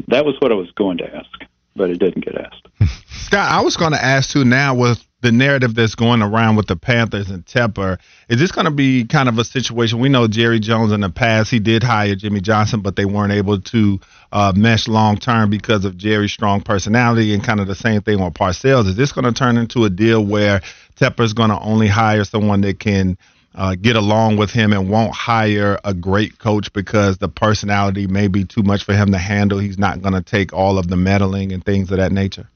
That 0.09 0.25
was 0.25 0.37
what 0.41 0.53
I 0.53 0.55
was 0.55 0.71
going 0.73 0.99
to 0.99 1.15
ask, 1.15 1.45
but 1.75 1.91
it 1.91 1.99
didn't 1.99 2.25
get 2.25 2.37
asked. 2.37 2.69
Scott, 3.27 3.51
I 3.51 3.61
was 3.63 3.77
going 3.77 3.93
to 3.93 4.03
ask 4.03 4.31
too. 4.31 4.45
Now 4.45 4.75
with 4.75 5.05
the 5.23 5.33
narrative 5.33 5.75
that's 5.75 5.95
going 5.97 6.23
around 6.23 6.57
with 6.57 6.67
the 6.67 6.77
Panthers 6.77 7.31
and 7.31 7.45
Tepper, 7.45 7.99
is 8.29 8.39
this 8.39 8.53
going 8.53 8.67
to 8.67 8.71
be 8.71 9.05
kind 9.05 9.29
of 9.29 9.39
a 9.39 9.45
situation? 9.45 9.99
We 9.99 10.09
know 10.09 10.29
Jerry 10.29 10.61
Jones 10.61 10.93
in 10.93 11.01
the 11.01 11.11
past 11.11 11.51
he 11.51 11.59
did 11.59 11.83
hire 11.83 12.15
Jimmy 12.15 12.41
Johnson, 12.41 12.83
but 12.83 12.95
they 12.95 13.05
weren't 13.05 13.33
able 13.33 13.61
to 13.61 14.01
uh, 14.31 14.53
mesh 14.55 14.87
long 14.87 15.17
term 15.17 15.51
because 15.51 15.85
of 15.85 15.97
Jerry's 15.97 16.33
strong 16.33 16.61
personality, 16.61 17.35
and 17.35 17.43
kind 17.43 17.61
of 17.61 17.67
the 17.67 17.75
same 17.75 18.03
thing 18.03 18.23
with 18.23 18.35
Parcells. 18.35 18.87
Is 18.87 18.97
this 18.97 19.13
going 19.13 19.25
to 19.25 19.33
turn 19.33 19.57
into 19.57 19.85
a 19.85 19.91
deal 19.91 20.25
where 20.25 20.61
Tepper's 20.97 21.33
going 21.33 21.51
to 21.51 21.59
only 21.59 21.89
hire 21.89 22.25
someone 22.25 22.61
that 22.61 22.79
can 22.79 23.19
uh, 23.57 23.75
get 23.75 23.97
along 23.97 24.37
with 24.37 24.51
him 24.51 24.73
and 24.73 24.89
won't 24.89 25.15
hire 25.15 25.79
a 25.83 25.95
great 25.95 26.39
coach 26.39 26.73
because 26.73 27.17
the 27.19 27.29
personality 27.29 28.07
may 28.07 28.29
be 28.29 28.45
too 28.45 28.63
much 28.63 28.85
for 28.85 28.93
him 28.93 29.13
to 29.13 29.19
handle. 29.19 29.59
He's 29.59 29.79
not 29.79 30.03
going 30.03 30.13
to 30.13 30.23
take 30.23 30.53
all 30.53 30.79
of 30.79 30.89
the 30.89 30.97
meddling 30.97 31.53
and 31.53 31.65
things 31.65 31.91
of 31.91 31.97
that 31.97 32.13
nature. 32.13 32.49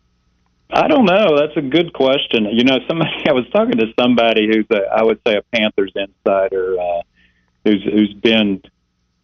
I 0.72 0.86
don't 0.88 1.06
know. 1.06 1.36
That's 1.36 1.56
a 1.56 1.62
good 1.62 1.94
question. 1.94 2.46
You 2.52 2.64
know, 2.64 2.78
somebody 2.86 3.10
I 3.28 3.32
was 3.32 3.48
talking 3.50 3.78
to 3.78 3.86
somebody 3.98 4.46
who's 4.46 4.66
a, 4.70 4.82
I 4.94 5.02
would 5.02 5.20
say 5.26 5.36
a 5.36 5.42
Panthers 5.56 5.92
insider 5.96 6.78
uh, 6.78 7.02
who's 7.64 7.82
who's 7.82 8.12
been 8.12 8.62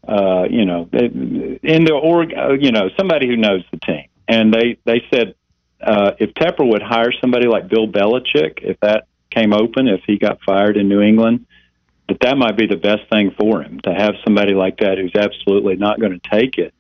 uh, 0.09 0.45
you 0.51 0.65
know 0.65 0.89
in 0.93 1.85
the 1.85 1.93
org 1.93 2.33
uh, 2.37 2.53
you 2.53 2.73
know 2.73 2.89
somebody 2.97 3.29
who 3.29 3.37
knows 3.37 3.63
the 3.71 3.79
team, 3.79 4.07
and 4.27 4.53
they 4.53 4.79
they 4.85 5.05
said 5.13 5.35
uh, 5.81 6.13
if 6.19 6.35
Tepper 6.35 6.67
would 6.67 6.83
hire 6.83 7.13
somebody 7.21 7.47
like 7.47 7.69
Bill 7.69 7.87
Belichick, 7.87 8.59
if 8.63 8.81
that 8.81 9.07
came 9.31 9.53
open, 9.53 9.87
if 9.87 10.01
he 10.07 10.19
got 10.19 10.41
fired 10.45 10.77
in 10.77 10.89
New 10.89 11.01
England, 11.01 11.46
that 12.09 12.19
that 12.21 12.37
might 12.37 12.57
be 12.57 12.67
the 12.67 12.77
best 12.77 13.09
thing 13.11 13.33
for 13.39 13.63
him 13.63 13.81
to 13.81 13.93
have 13.93 14.15
somebody 14.25 14.55
like 14.55 14.79
that 14.79 14.99
who's 14.99 15.15
absolutely 15.15 15.77
not 15.77 16.01
going 16.01 16.19
to 16.19 16.31
take 16.31 16.59
it 16.59 16.73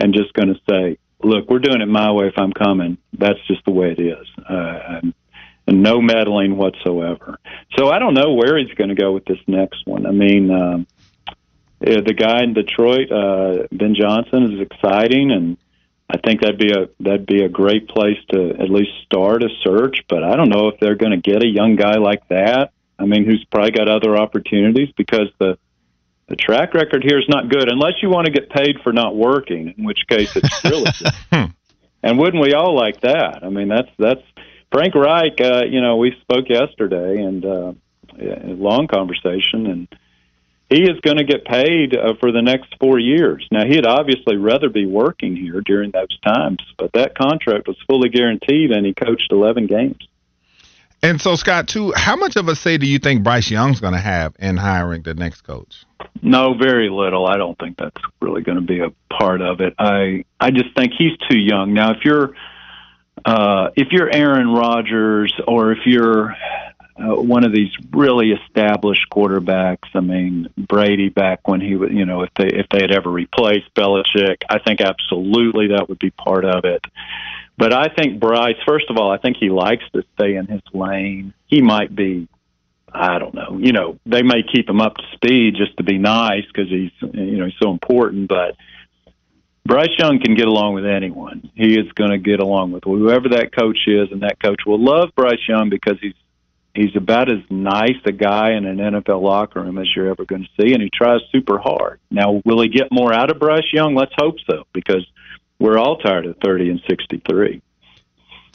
and 0.00 0.14
just 0.14 0.32
going 0.34 0.48
to 0.48 0.60
say, 0.68 0.98
look, 1.22 1.48
we're 1.48 1.58
doing 1.58 1.80
it 1.80 1.86
my 1.86 2.10
way. 2.12 2.26
If 2.26 2.34
I'm 2.36 2.52
coming, 2.52 2.98
that's 3.12 3.38
just 3.46 3.64
the 3.64 3.70
way 3.70 3.92
it 3.96 4.00
is. 4.00 4.26
Uh, 4.48 5.00
and 5.66 5.82
no 5.82 6.00
meddling 6.00 6.56
whatsoever. 6.56 7.38
So 7.76 7.88
I 7.88 7.98
don't 7.98 8.14
know 8.14 8.34
where 8.34 8.58
he's 8.58 8.74
going 8.74 8.90
to 8.90 8.94
go 8.94 9.12
with 9.12 9.24
this 9.24 9.38
next 9.46 9.86
one. 9.86 10.06
I 10.06 10.10
mean, 10.10 10.50
um, 10.50 10.86
the 11.80 12.14
guy 12.16 12.42
in 12.42 12.54
Detroit, 12.54 13.10
uh, 13.10 13.66
Ben 13.72 13.94
Johnson, 13.94 14.52
is 14.52 14.60
exciting, 14.60 15.30
and 15.30 15.56
I 16.08 16.18
think 16.18 16.42
that'd 16.42 16.58
be 16.58 16.72
a 16.72 16.88
that'd 17.00 17.26
be 17.26 17.42
a 17.42 17.48
great 17.48 17.88
place 17.88 18.18
to 18.32 18.50
at 18.50 18.70
least 18.70 18.90
start 19.04 19.42
a 19.42 19.48
search. 19.62 20.04
But 20.08 20.22
I 20.22 20.36
don't 20.36 20.48
know 20.48 20.68
if 20.68 20.80
they're 20.80 20.96
going 20.96 21.12
to 21.12 21.30
get 21.30 21.42
a 21.42 21.46
young 21.46 21.76
guy 21.76 21.96
like 21.96 22.26
that. 22.28 22.72
I 22.98 23.06
mean, 23.06 23.24
who's 23.24 23.44
probably 23.50 23.72
got 23.72 23.88
other 23.88 24.16
opportunities 24.16 24.90
because 24.96 25.28
the 25.38 25.58
the 26.28 26.36
track 26.36 26.72
record 26.72 27.04
here 27.04 27.18
is 27.18 27.28
not 27.28 27.50
good 27.50 27.70
unless 27.70 28.02
you 28.02 28.08
want 28.08 28.26
to 28.26 28.32
get 28.32 28.48
paid 28.48 28.78
for 28.82 28.94
not 28.94 29.14
working, 29.14 29.74
in 29.76 29.84
which 29.84 30.06
case 30.08 30.34
it's 30.34 30.64
really 30.64 30.90
good. 31.30 31.52
and 32.02 32.18
wouldn't 32.18 32.42
we 32.42 32.54
all 32.54 32.74
like 32.74 33.00
that? 33.02 33.40
I 33.42 33.50
mean, 33.50 33.68
that's 33.68 33.90
that's 33.98 34.22
Frank 34.72 34.94
Reich. 34.94 35.40
Uh, 35.40 35.64
you 35.68 35.80
know, 35.80 35.96
we 35.96 36.16
spoke 36.22 36.48
yesterday 36.48 37.22
and 37.22 37.44
uh, 37.44 37.72
a 38.18 38.54
long 38.54 38.86
conversation, 38.86 39.66
and 39.66 39.88
he 40.70 40.82
is 40.82 40.98
going 41.00 41.18
to 41.18 41.24
get 41.24 41.44
paid 41.44 41.96
uh, 41.96 42.14
for 42.18 42.32
the 42.32 42.42
next 42.42 42.74
four 42.80 42.98
years. 42.98 43.46
Now, 43.50 43.64
he'd 43.66 43.86
obviously 43.86 44.36
rather 44.36 44.68
be 44.68 44.86
working 44.86 45.36
here 45.36 45.60
during 45.60 45.90
those 45.90 46.18
times, 46.20 46.58
but 46.78 46.92
that 46.94 47.16
contract 47.16 47.68
was 47.68 47.76
fully 47.86 48.08
guaranteed, 48.08 48.70
and 48.70 48.86
he 48.86 48.94
coached 48.94 49.30
11 49.30 49.66
games. 49.66 49.98
And 51.04 51.20
so, 51.20 51.36
Scott, 51.36 51.68
too, 51.68 51.92
how 51.94 52.16
much 52.16 52.36
of 52.36 52.48
a 52.48 52.56
say 52.56 52.78
do 52.78 52.86
you 52.86 52.98
think 52.98 53.22
Bryce 53.22 53.50
Young's 53.50 53.78
going 53.78 53.92
to 53.92 54.00
have 54.00 54.34
in 54.38 54.56
hiring 54.56 55.02
the 55.02 55.12
next 55.12 55.42
coach? 55.42 55.84
No, 56.22 56.54
very 56.54 56.88
little. 56.88 57.26
I 57.26 57.36
don't 57.36 57.58
think 57.58 57.76
that's 57.76 58.00
really 58.22 58.40
going 58.40 58.56
to 58.56 58.64
be 58.64 58.80
a 58.80 58.88
part 59.12 59.42
of 59.42 59.60
it. 59.60 59.74
I 59.78 60.24
I 60.40 60.50
just 60.50 60.74
think 60.74 60.94
he's 60.96 61.12
too 61.28 61.38
young. 61.38 61.74
Now, 61.74 61.90
if 61.90 61.98
you're 62.06 62.34
uh, 63.22 63.68
if 63.76 63.88
you're 63.90 64.10
Aaron 64.10 64.48
Rodgers 64.48 65.34
or 65.46 65.72
if 65.72 65.80
you're 65.84 66.34
uh, 66.96 67.20
one 67.20 67.44
of 67.44 67.52
these 67.52 67.72
really 67.90 68.30
established 68.30 69.06
quarterbacks. 69.12 69.88
I 69.94 70.00
mean, 70.00 70.48
Brady 70.56 71.08
back 71.08 71.46
when 71.48 71.60
he 71.60 71.74
was, 71.74 71.90
you 71.92 72.06
know, 72.06 72.22
if 72.22 72.30
they 72.38 72.46
if 72.46 72.66
they 72.70 72.80
had 72.80 72.92
ever 72.92 73.10
replaced 73.10 73.74
Belichick, 73.74 74.42
I 74.48 74.58
think 74.60 74.80
absolutely 74.80 75.68
that 75.68 75.88
would 75.88 75.98
be 75.98 76.10
part 76.10 76.44
of 76.44 76.64
it. 76.64 76.86
But 77.56 77.72
I 77.72 77.88
think 77.88 78.20
Bryce, 78.20 78.56
first 78.66 78.86
of 78.90 78.96
all, 78.96 79.10
I 79.12 79.18
think 79.18 79.36
he 79.38 79.48
likes 79.48 79.84
to 79.92 80.02
stay 80.14 80.36
in 80.36 80.46
his 80.46 80.62
lane. 80.72 81.32
He 81.46 81.62
might 81.62 81.94
be, 81.94 82.28
I 82.92 83.18
don't 83.18 83.34
know, 83.34 83.58
you 83.60 83.72
know, 83.72 83.98
they 84.06 84.22
may 84.22 84.42
keep 84.42 84.68
him 84.68 84.80
up 84.80 84.96
to 84.96 85.02
speed 85.14 85.54
just 85.56 85.76
to 85.76 85.84
be 85.84 85.98
nice 85.98 86.44
because 86.46 86.68
he's, 86.68 86.92
you 87.00 87.38
know, 87.38 87.46
he's 87.46 87.58
so 87.62 87.70
important. 87.70 88.28
But 88.28 88.56
Bryce 89.64 89.96
Young 89.98 90.20
can 90.20 90.34
get 90.34 90.46
along 90.46 90.74
with 90.74 90.84
anyone. 90.84 91.50
He 91.54 91.78
is 91.78 91.90
going 91.92 92.10
to 92.10 92.18
get 92.18 92.40
along 92.40 92.72
with 92.72 92.84
whoever 92.84 93.30
that 93.30 93.54
coach 93.54 93.78
is, 93.86 94.10
and 94.10 94.22
that 94.22 94.42
coach 94.42 94.62
will 94.66 94.82
love 94.82 95.10
Bryce 95.16 95.40
Young 95.48 95.70
because 95.70 95.98
he's 96.00 96.14
he's 96.74 96.94
about 96.96 97.30
as 97.30 97.38
nice 97.50 97.96
a 98.04 98.12
guy 98.12 98.52
in 98.52 98.66
an 98.66 98.78
NFL 98.78 99.22
locker 99.22 99.62
room 99.62 99.78
as 99.78 99.86
you're 99.94 100.10
ever 100.10 100.24
going 100.24 100.42
to 100.42 100.62
see, 100.62 100.74
and 100.74 100.82
he 100.82 100.90
tries 100.90 101.20
super 101.30 101.58
hard. 101.58 102.00
Now, 102.10 102.42
will 102.44 102.60
he 102.60 102.68
get 102.68 102.88
more 102.90 103.12
out 103.12 103.30
of 103.30 103.38
Bryce 103.38 103.72
Young? 103.72 103.94
Let's 103.94 104.12
hope 104.18 104.36
so, 104.50 104.64
because 104.72 105.06
we're 105.58 105.78
all 105.78 105.96
tired 105.98 106.26
of 106.26 106.36
30 106.42 106.70
and 106.70 106.80
63. 106.88 107.62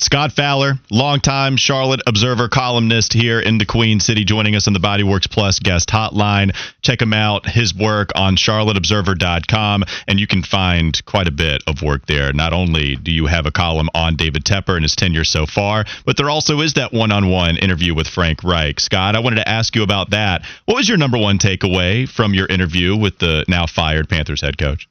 Scott 0.02 0.32
Fowler, 0.32 0.76
longtime 0.90 1.58
Charlotte 1.58 2.00
Observer 2.08 2.48
columnist 2.48 3.12
here 3.12 3.42
in 3.42 3.58
the 3.58 3.66
Queen 3.66 4.00
City, 4.00 4.24
joining 4.24 4.56
us 4.56 4.66
on 4.66 4.72
the 4.72 4.80
Bodyworks 4.80 5.30
Plus 5.30 5.60
guest 5.60 5.90
hotline. 5.90 6.56
Check 6.82 7.02
him 7.02 7.12
out, 7.12 7.46
his 7.46 7.76
work 7.76 8.12
on 8.16 8.38
charlotteobserver.com, 8.38 9.84
and 10.08 10.18
you 10.18 10.26
can 10.26 10.42
find 10.42 11.04
quite 11.06 11.28
a 11.28 11.32
bit 11.32 11.62
of 11.68 11.82
work 11.82 12.06
there. 12.06 12.32
Not 12.32 12.54
only 12.54 12.96
do 12.96 13.12
you 13.12 13.26
have 13.26 13.46
a 13.46 13.52
column 13.52 13.90
on 13.94 14.16
David 14.16 14.46
Tepper 14.46 14.76
and 14.76 14.84
his 14.84 14.96
tenure 14.96 15.26
so 15.26 15.46
far, 15.46 15.84
but 16.06 16.16
there 16.16 16.30
also 16.30 16.62
is 16.62 16.76
that 16.76 16.94
one 16.94 17.12
on 17.12 17.30
one 17.30 17.58
interview 17.58 17.94
with 17.94 18.08
Frank 18.08 18.42
Reich. 18.42 18.80
Scott, 18.80 19.18
I 19.18 19.20
wanted 19.20 19.38
to 19.38 19.50
ask 19.50 19.76
you 19.76 19.84
about 19.84 20.12
that. 20.12 20.46
What 20.64 20.76
was 20.76 20.88
your 20.88 20.98
number 20.98 21.18
one 21.18 21.40
takeaway 21.40 22.08
from 22.08 22.34
your 22.34 22.48
interview 22.48 22.96
with 22.96 23.18
the 23.20 23.44
now 23.50 23.66
fired 23.66 24.08
Panthers 24.08 24.40
head 24.40 24.58
coach? 24.58 24.88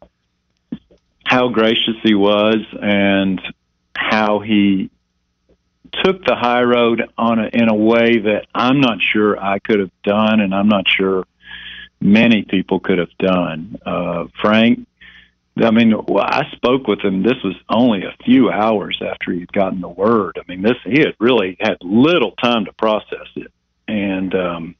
How 1.28 1.48
gracious 1.48 1.96
he 2.02 2.14
was 2.14 2.56
and 2.80 3.38
how 3.94 4.38
he 4.38 4.90
took 6.02 6.24
the 6.24 6.34
high 6.34 6.62
road 6.62 7.02
on 7.18 7.38
a, 7.38 7.48
in 7.52 7.68
a 7.68 7.74
way 7.74 8.18
that 8.18 8.46
I'm 8.54 8.80
not 8.80 9.02
sure 9.02 9.38
I 9.38 9.58
could 9.58 9.78
have 9.78 9.90
done, 10.02 10.40
and 10.40 10.54
I'm 10.54 10.68
not 10.68 10.88
sure 10.88 11.26
many 12.00 12.44
people 12.44 12.80
could 12.80 12.96
have 12.98 13.14
done. 13.18 13.76
Uh, 13.84 14.28
Frank, 14.40 14.86
I 15.58 15.70
mean, 15.70 15.92
I 16.16 16.50
spoke 16.52 16.86
with 16.86 17.00
him. 17.00 17.22
This 17.22 17.42
was 17.44 17.56
only 17.68 18.04
a 18.04 18.16
few 18.24 18.50
hours 18.50 18.98
after 19.04 19.32
he'd 19.32 19.52
gotten 19.52 19.82
the 19.82 19.88
word. 19.88 20.38
I 20.38 20.50
mean, 20.50 20.62
this 20.62 20.78
he 20.82 21.00
had 21.00 21.14
really 21.20 21.58
had 21.60 21.76
little 21.82 22.30
time 22.42 22.64
to 22.64 22.72
process 22.72 23.28
it, 23.36 23.52
and 23.86 24.34
um, 24.34 24.76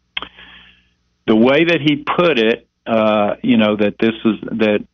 the 1.26 1.36
way 1.36 1.64
that 1.64 1.82
he 1.82 1.96
put 1.96 2.38
it, 2.38 2.66
uh, 2.86 3.34
you 3.42 3.58
know, 3.58 3.76
that 3.76 3.98
this 3.98 4.14
is 4.24 4.40
that 4.58 4.86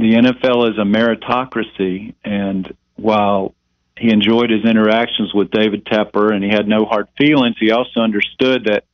the 0.00 0.14
NFL 0.14 0.70
is 0.70 0.78
a 0.78 0.84
meritocracy, 0.84 2.14
and 2.24 2.74
while 2.96 3.54
he 4.00 4.10
enjoyed 4.10 4.50
his 4.50 4.64
interactions 4.64 5.34
with 5.34 5.50
David 5.50 5.84
Tepper 5.84 6.32
and 6.32 6.42
he 6.42 6.48
had 6.48 6.66
no 6.66 6.86
hard 6.86 7.08
feelings. 7.18 7.56
He 7.60 7.70
also 7.70 8.00
understood 8.00 8.64
that 8.64 8.84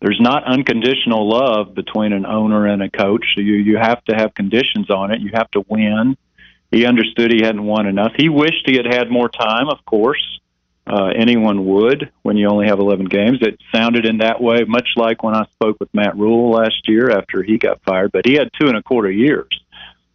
there's 0.00 0.20
not 0.20 0.44
unconditional 0.44 1.28
love 1.28 1.74
between 1.74 2.12
an 2.12 2.24
owner 2.24 2.66
and 2.66 2.80
a 2.80 2.88
coach. 2.88 3.24
So 3.34 3.40
you 3.40 3.54
you 3.54 3.76
have 3.76 4.04
to 4.04 4.14
have 4.14 4.34
conditions 4.34 4.88
on 4.88 5.10
it. 5.10 5.20
You 5.20 5.30
have 5.34 5.50
to 5.52 5.64
win. 5.68 6.16
He 6.70 6.86
understood 6.86 7.32
he 7.32 7.44
hadn't 7.44 7.64
won 7.64 7.86
enough. 7.86 8.12
He 8.16 8.28
wished 8.28 8.62
he 8.66 8.76
had 8.76 8.86
had 8.86 9.10
more 9.10 9.28
time. 9.28 9.68
Of 9.68 9.84
course, 9.84 10.40
uh, 10.86 11.06
anyone 11.06 11.66
would 11.66 12.12
when 12.22 12.36
you 12.36 12.48
only 12.48 12.68
have 12.68 12.78
11 12.78 13.06
games. 13.06 13.38
It 13.40 13.58
sounded 13.74 14.04
in 14.06 14.18
that 14.18 14.40
way, 14.40 14.62
much 14.64 14.90
like 14.96 15.24
when 15.24 15.34
I 15.34 15.46
spoke 15.54 15.78
with 15.80 15.92
Matt 15.92 16.16
Rhule 16.16 16.50
last 16.50 16.86
year 16.86 17.10
after 17.10 17.42
he 17.42 17.58
got 17.58 17.82
fired. 17.82 18.12
But 18.12 18.26
he 18.26 18.34
had 18.34 18.50
two 18.60 18.68
and 18.68 18.76
a 18.76 18.82
quarter 18.82 19.10
years. 19.10 19.48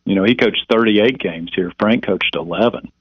You 0.05 0.15
know, 0.15 0.23
he 0.23 0.35
coached 0.35 0.65
38 0.69 1.19
games 1.19 1.51
here. 1.55 1.71
Frank 1.79 2.05
coached 2.05 2.35
11. 2.35 2.91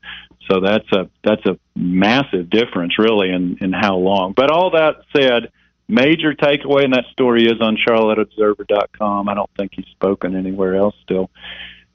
So 0.50 0.60
that's 0.60 0.90
a 0.92 1.08
that's 1.22 1.44
a 1.46 1.58
massive 1.76 2.50
difference, 2.50 2.98
really, 2.98 3.30
in 3.30 3.58
in 3.60 3.72
how 3.72 3.96
long. 3.96 4.32
But 4.32 4.50
all 4.50 4.70
that 4.70 5.02
said, 5.14 5.52
major 5.86 6.34
takeaway 6.34 6.84
in 6.84 6.90
that 6.92 7.04
story 7.12 7.44
is 7.44 7.60
on 7.60 7.76
CharlotteObserver.com. 7.76 9.28
I 9.28 9.34
don't 9.34 9.50
think 9.56 9.72
he's 9.74 9.86
spoken 9.86 10.34
anywhere 10.34 10.76
else 10.76 10.94
still. 11.02 11.30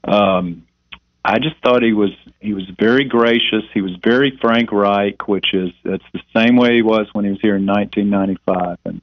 Um, 0.04 0.66
I 1.24 1.38
just 1.38 1.56
thought 1.62 1.82
he 1.82 1.92
was 1.92 2.10
he 2.40 2.54
was 2.54 2.64
very 2.78 3.04
gracious. 3.04 3.64
He 3.74 3.80
was 3.80 3.96
very 4.02 4.38
Frank 4.40 4.70
Reich, 4.70 5.26
which 5.26 5.52
is 5.52 5.70
that's 5.84 6.04
the 6.12 6.20
same 6.34 6.56
way 6.56 6.76
he 6.76 6.82
was 6.82 7.08
when 7.12 7.24
he 7.24 7.32
was 7.32 7.40
here 7.40 7.56
in 7.56 7.66
1995, 7.66 8.78
and 8.84 9.02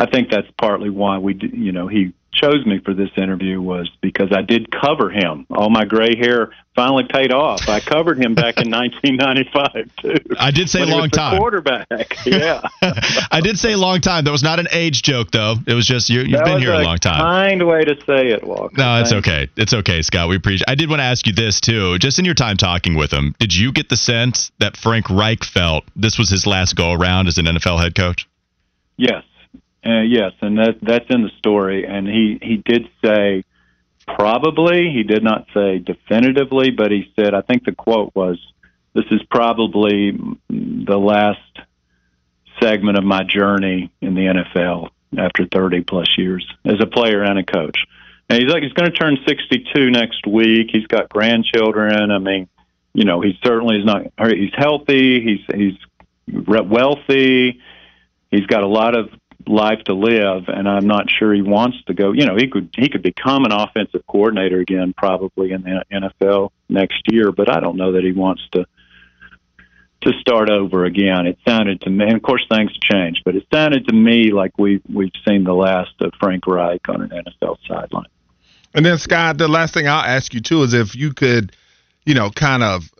I 0.00 0.06
think 0.06 0.30
that's 0.30 0.50
partly 0.56 0.88
why 0.88 1.18
we 1.18 1.38
you 1.52 1.72
know 1.72 1.86
he 1.86 2.14
chose 2.32 2.64
me 2.66 2.78
for 2.78 2.94
this 2.94 3.10
interview 3.16 3.60
was 3.60 3.90
because 4.00 4.28
I 4.32 4.42
did 4.42 4.70
cover 4.70 5.10
him. 5.10 5.46
All 5.50 5.70
my 5.70 5.84
gray 5.84 6.16
hair 6.16 6.50
finally 6.74 7.04
paid 7.04 7.32
off. 7.32 7.68
I 7.68 7.80
covered 7.80 8.18
him 8.18 8.34
back 8.34 8.58
in 8.58 8.70
1995 8.70 9.90
too. 9.96 10.34
I 10.38 10.50
did 10.50 10.70
say 10.70 10.82
a 10.82 10.86
long 10.86 11.10
time. 11.10 11.38
Quarterback, 11.38 11.86
yeah. 12.26 12.62
I 13.30 13.40
did 13.42 13.58
say 13.58 13.72
a 13.72 13.76
long 13.76 14.00
time. 14.00 14.24
That 14.24 14.30
was 14.30 14.42
not 14.42 14.60
an 14.60 14.68
age 14.70 15.02
joke 15.02 15.30
though. 15.30 15.56
It 15.66 15.74
was 15.74 15.86
just 15.86 16.10
you, 16.10 16.20
have 16.36 16.44
been 16.44 16.60
here 16.60 16.72
a, 16.72 16.78
a 16.78 16.82
long 16.82 16.98
time. 16.98 17.20
Kind 17.20 17.66
way 17.66 17.84
to 17.84 17.96
say 18.06 18.28
it, 18.28 18.44
Walker. 18.44 18.74
No, 18.76 19.00
it's 19.00 19.12
okay. 19.12 19.48
It's 19.56 19.74
okay, 19.74 20.02
Scott. 20.02 20.28
We 20.28 20.36
appreciate. 20.36 20.68
I 20.68 20.74
did 20.74 20.88
want 20.88 21.00
to 21.00 21.04
ask 21.04 21.26
you 21.26 21.32
this 21.32 21.60
too. 21.60 21.98
Just 21.98 22.18
in 22.18 22.24
your 22.24 22.34
time 22.34 22.56
talking 22.56 22.94
with 22.94 23.12
him, 23.12 23.34
did 23.38 23.54
you 23.54 23.72
get 23.72 23.88
the 23.88 23.96
sense 23.96 24.52
that 24.58 24.76
Frank 24.76 25.10
Reich 25.10 25.44
felt 25.44 25.84
this 25.96 26.18
was 26.18 26.28
his 26.30 26.46
last 26.46 26.76
go 26.76 26.92
around 26.92 27.26
as 27.26 27.38
an 27.38 27.46
NFL 27.46 27.80
head 27.80 27.94
coach? 27.94 28.28
Yes. 28.96 29.24
Uh, 29.88 30.02
yes, 30.02 30.32
and 30.42 30.58
that 30.58 30.76
that's 30.82 31.06
in 31.08 31.22
the 31.22 31.30
story. 31.38 31.86
And 31.86 32.06
he 32.06 32.38
he 32.42 32.56
did 32.56 32.88
say 33.02 33.44
probably. 34.06 34.90
He 34.92 35.02
did 35.02 35.24
not 35.24 35.46
say 35.54 35.78
definitively, 35.78 36.70
but 36.70 36.90
he 36.90 37.10
said 37.18 37.32
I 37.32 37.40
think 37.40 37.64
the 37.64 37.72
quote 37.72 38.12
was, 38.14 38.38
"This 38.92 39.06
is 39.10 39.22
probably 39.30 40.18
the 40.50 40.98
last 40.98 41.40
segment 42.60 42.98
of 42.98 43.04
my 43.04 43.22
journey 43.22 43.90
in 44.02 44.14
the 44.14 44.26
NFL 44.26 44.90
after 45.16 45.46
30 45.46 45.82
plus 45.84 46.18
years 46.18 46.46
as 46.66 46.80
a 46.82 46.86
player 46.86 47.22
and 47.22 47.38
a 47.38 47.44
coach." 47.44 47.78
And 48.28 48.42
he's 48.42 48.52
like 48.52 48.62
he's 48.62 48.74
going 48.74 48.90
to 48.90 48.98
turn 48.98 49.16
62 49.26 49.90
next 49.90 50.26
week. 50.26 50.68
He's 50.70 50.86
got 50.86 51.08
grandchildren. 51.08 52.10
I 52.10 52.18
mean, 52.18 52.46
you 52.92 53.06
know, 53.06 53.22
he 53.22 53.38
certainly 53.42 53.78
is 53.78 53.86
not. 53.86 54.02
He's 54.18 54.52
healthy. 54.54 55.22
He's 55.22 55.56
he's 55.56 55.78
wealthy. 56.46 57.62
He's 58.30 58.44
got 58.44 58.62
a 58.62 58.66
lot 58.66 58.94
of 58.94 59.08
life 59.48 59.82
to 59.84 59.94
live, 59.94 60.44
and 60.48 60.68
I'm 60.68 60.86
not 60.86 61.06
sure 61.10 61.32
he 61.32 61.42
wants 61.42 61.78
to 61.86 61.94
go. 61.94 62.12
You 62.12 62.26
know, 62.26 62.36
he 62.36 62.48
could 62.48 62.70
he 62.76 62.88
could 62.88 63.02
become 63.02 63.44
an 63.44 63.52
offensive 63.52 64.06
coordinator 64.06 64.60
again, 64.60 64.94
probably 64.96 65.52
in 65.52 65.62
the 65.62 65.84
NFL 65.92 66.50
next 66.68 67.02
year, 67.10 67.32
but 67.32 67.50
I 67.50 67.60
don't 67.60 67.76
know 67.76 67.92
that 67.92 68.04
he 68.04 68.12
wants 68.12 68.42
to 68.52 68.66
to 70.02 70.12
start 70.20 70.48
over 70.48 70.84
again. 70.84 71.26
It 71.26 71.38
sounded 71.46 71.80
to 71.82 71.90
me, 71.90 72.04
and 72.04 72.14
of 72.14 72.22
course 72.22 72.44
things 72.48 72.70
change, 72.78 73.22
but 73.24 73.34
it 73.34 73.46
sounded 73.52 73.88
to 73.88 73.94
me 73.94 74.30
like 74.30 74.56
we 74.58 74.80
we've 74.92 75.12
seen 75.26 75.44
the 75.44 75.54
last 75.54 75.94
of 76.00 76.12
Frank 76.20 76.46
Reich 76.46 76.88
on 76.88 77.02
an 77.02 77.10
NFL 77.10 77.56
sideline. 77.66 78.06
And 78.74 78.84
then 78.84 78.98
Scott, 78.98 79.38
the 79.38 79.48
last 79.48 79.74
thing 79.74 79.88
I'll 79.88 80.04
ask 80.04 80.34
you 80.34 80.40
too 80.40 80.62
is 80.62 80.74
if 80.74 80.94
you 80.94 81.12
could, 81.12 81.56
you 82.04 82.14
know, 82.14 82.30
kind 82.30 82.62
of 82.62 82.90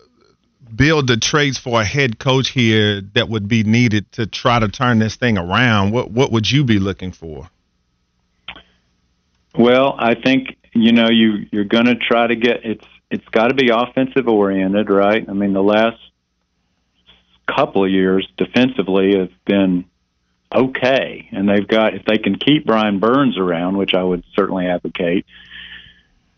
build 0.75 1.07
the 1.07 1.17
traits 1.17 1.59
for 1.59 1.81
a 1.81 1.85
head 1.85 2.19
coach 2.19 2.51
here 2.51 3.01
that 3.15 3.29
would 3.29 3.49
be 3.49 3.63
needed 3.63 4.11
to 4.13 4.27
try 4.27 4.59
to 4.59 4.69
turn 4.69 4.99
this 4.99 5.17
thing 5.17 5.39
around, 5.39 5.93
what 5.93 6.11
what 6.11 6.33
would 6.33 6.51
you 6.51 6.65
be 6.65 6.79
looking 6.79 7.13
for? 7.13 7.49
Well, 9.57 9.95
I 9.99 10.15
think 10.15 10.57
you 10.73 10.93
know 10.93 11.09
you 11.11 11.47
you're 11.51 11.65
going 11.65 11.87
to 11.87 11.97
try 11.97 12.27
to 12.27 12.37
get 12.37 12.65
it's 12.65 12.87
it's 13.11 13.27
got 13.29 13.49
to 13.49 13.55
be 13.55 13.71
offensive 13.71 14.29
oriented, 14.29 14.91
right? 14.91 15.27
I 15.29 15.33
mean, 15.33 15.53
the 15.53 15.63
last 15.63 15.99
couple 17.47 17.85
of 17.85 17.91
years 17.91 18.29
defensively 18.37 19.19
have 19.19 19.33
been 19.47 19.87
okay, 20.55 21.29
and 21.33 21.49
they've 21.49 21.67
got 21.67 21.95
if 21.95 22.05
they 22.05 22.19
can 22.19 22.37
keep 22.37 22.67
Brian 22.67 23.01
Burns 23.01 23.39
around, 23.39 23.77
which 23.77 23.95
I 23.95 24.03
would 24.03 24.25
certainly 24.35 24.67
advocate, 24.67 25.27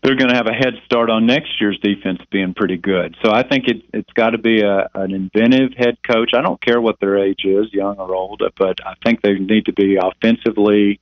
they're 0.03 0.15
going 0.15 0.29
to 0.29 0.35
have 0.35 0.47
a 0.47 0.53
head 0.53 0.73
start 0.85 1.09
on 1.09 1.25
next 1.27 1.61
year's 1.61 1.79
defense 1.79 2.19
being 2.31 2.53
pretty 2.53 2.77
good. 2.77 3.15
So 3.23 3.31
I 3.31 3.43
think 3.43 3.67
it, 3.67 3.83
it's 3.93 4.11
got 4.13 4.31
to 4.31 4.39
be 4.39 4.61
a, 4.61 4.89
an 4.95 5.13
inventive 5.13 5.73
head 5.77 5.97
coach. 6.01 6.31
I 6.33 6.41
don't 6.41 6.59
care 6.59 6.81
what 6.81 6.99
their 6.99 7.19
age 7.19 7.45
is, 7.45 7.71
young 7.71 7.97
or 7.97 8.15
old, 8.15 8.41
but 8.57 8.85
I 8.85 8.95
think 9.03 9.21
they 9.21 9.33
need 9.33 9.65
to 9.65 9.73
be 9.73 9.97
offensively 9.97 10.99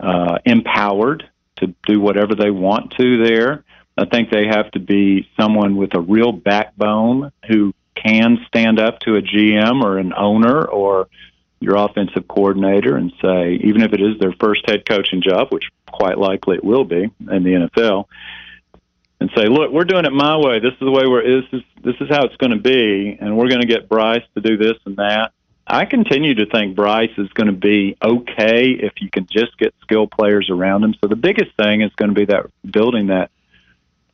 uh, 0.00 0.38
empowered 0.44 1.28
to 1.56 1.74
do 1.86 2.00
whatever 2.00 2.34
they 2.34 2.50
want 2.50 2.92
to 2.98 3.24
there. 3.24 3.64
I 3.96 4.06
think 4.06 4.30
they 4.30 4.46
have 4.46 4.70
to 4.72 4.80
be 4.80 5.28
someone 5.38 5.76
with 5.76 5.94
a 5.94 6.00
real 6.00 6.32
backbone 6.32 7.32
who 7.46 7.74
can 7.94 8.38
stand 8.48 8.80
up 8.80 9.00
to 9.00 9.16
a 9.16 9.22
GM 9.22 9.82
or 9.82 9.98
an 9.98 10.12
owner 10.16 10.64
or 10.64 11.08
your 11.60 11.76
offensive 11.76 12.26
coordinator 12.26 12.96
and 12.96 13.12
say, 13.20 13.60
even 13.62 13.82
if 13.82 13.92
it 13.92 14.00
is 14.00 14.18
their 14.18 14.32
first 14.40 14.68
head 14.68 14.88
coaching 14.88 15.22
job, 15.22 15.48
which 15.50 15.64
quite 15.92 16.18
likely 16.18 16.56
it 16.56 16.64
will 16.64 16.84
be 16.84 17.10
in 17.30 17.42
the 17.44 17.68
NFL, 17.76 18.06
and 19.20 19.30
say, 19.36 19.46
look, 19.46 19.70
we're 19.70 19.84
doing 19.84 20.06
it 20.06 20.12
my 20.12 20.36
way. 20.36 20.60
This 20.60 20.72
is 20.72 20.80
the 20.80 20.90
way 20.90 21.04
we're. 21.06 21.42
This 21.42 21.52
is 21.52 21.62
this 21.82 21.94
is 22.00 22.08
how 22.08 22.24
it's 22.24 22.36
going 22.36 22.52
to 22.52 22.58
be, 22.58 23.16
and 23.20 23.36
we're 23.36 23.48
going 23.48 23.60
to 23.60 23.66
get 23.66 23.88
Bryce 23.88 24.24
to 24.34 24.40
do 24.40 24.56
this 24.56 24.76
and 24.86 24.96
that. 24.96 25.32
I 25.66 25.84
continue 25.84 26.34
to 26.34 26.46
think 26.46 26.74
Bryce 26.74 27.12
is 27.16 27.28
going 27.28 27.46
to 27.46 27.52
be 27.52 27.96
okay 28.02 28.70
if 28.70 28.94
you 29.00 29.08
can 29.08 29.26
just 29.30 29.56
get 29.56 29.74
skill 29.82 30.08
players 30.08 30.50
around 30.50 30.82
him. 30.82 30.94
So 31.00 31.06
the 31.06 31.16
biggest 31.16 31.54
thing 31.56 31.82
is 31.82 31.92
going 31.94 32.08
to 32.08 32.14
be 32.14 32.24
that 32.26 32.46
building 32.68 33.08
that 33.08 33.30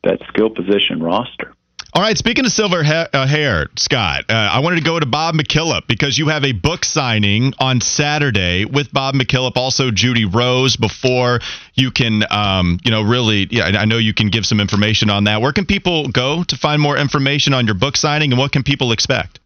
that 0.03 0.21
skill 0.29 0.51
position 0.51 1.03
roster. 1.03 1.55
All 1.97 2.03
right, 2.03 2.19
speaking 2.19 2.45
of 2.45 2.53
silver 2.53 2.85
ha- 2.85 3.09
uh, 3.15 3.27
hair, 3.27 3.69
Scott, 3.77 4.27
uh, 4.29 4.35
I 4.35 4.59
wanted 4.59 4.77
to 4.77 4.85
go 4.85 5.01
to 5.01 5.07
Bob 5.07 5.35
McKillop 5.35 5.87
because 5.87 6.19
you 6.19 6.29
have 6.29 6.45
a 6.45 6.53
book 6.53 6.85
signing 6.85 7.55
on 7.59 7.81
Saturday 7.81 8.67
with 8.67 8.93
Bob 8.93 9.15
McKillop, 9.15 9.57
also 9.57 9.91
Judy 9.91 10.27
Rose. 10.27 10.77
Before 10.77 11.41
you 11.73 11.91
can, 11.91 12.23
um, 12.31 12.79
you 12.85 12.91
know, 12.91 13.01
really, 13.01 13.49
yeah, 13.51 13.79
I 13.79 13.87
know 13.87 13.97
you 13.97 14.13
can 14.13 14.29
give 14.29 14.45
some 14.45 14.61
information 14.61 15.09
on 15.09 15.25
that. 15.25 15.41
Where 15.41 15.55
can 15.55 15.65
people 15.65 16.09
go 16.09 16.45
to 16.45 16.57
find 16.59 16.83
more 16.83 16.99
information 16.99 17.55
on 17.55 17.65
your 17.65 17.75
book 17.75 17.97
signing, 17.97 18.31
and 18.31 18.39
what 18.39 18.53
can 18.53 18.63
people 18.63 18.93
expect? 18.93 19.41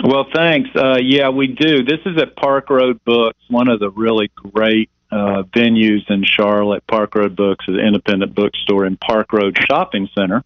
Well, 0.00 0.26
thanks. 0.32 0.70
Uh, 0.76 0.98
yeah, 1.02 1.30
we 1.30 1.48
do. 1.48 1.82
This 1.82 1.98
is 2.06 2.16
at 2.22 2.36
Park 2.36 2.70
Road 2.70 3.00
Books, 3.04 3.40
one 3.48 3.68
of 3.68 3.80
the 3.80 3.90
really 3.90 4.30
great 4.36 4.90
uh, 5.10 5.42
venues 5.56 6.08
in 6.08 6.22
Charlotte. 6.22 6.86
Park 6.86 7.16
Road 7.16 7.34
Books 7.34 7.64
is 7.66 7.74
an 7.74 7.84
independent 7.84 8.32
bookstore 8.32 8.86
in 8.86 8.96
Park 8.96 9.32
Road 9.32 9.58
Shopping 9.68 10.08
Center. 10.16 10.44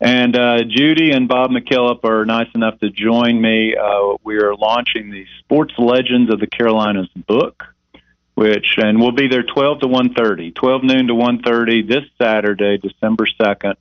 And 0.00 0.36
uh, 0.36 0.62
Judy 0.64 1.12
and 1.12 1.26
Bob 1.26 1.50
McKillop 1.50 2.04
are 2.04 2.26
nice 2.26 2.48
enough 2.54 2.78
to 2.80 2.90
join 2.90 3.40
me. 3.40 3.74
Uh, 3.76 4.16
we 4.22 4.36
are 4.36 4.54
launching 4.54 5.10
the 5.10 5.26
Sports 5.38 5.72
Legends 5.78 6.30
of 6.32 6.38
the 6.38 6.46
Carolinas 6.46 7.08
book, 7.26 7.64
which 8.34 8.76
and 8.76 9.00
we'll 9.00 9.12
be 9.12 9.26
there 9.26 9.42
12 9.42 9.80
to 9.80 9.86
1:30, 9.86 10.54
12 10.54 10.82
noon 10.84 11.06
to 11.06 11.14
1:30 11.14 11.88
this 11.88 12.04
Saturday, 12.18 12.76
December 12.76 13.26
2nd, 13.26 13.76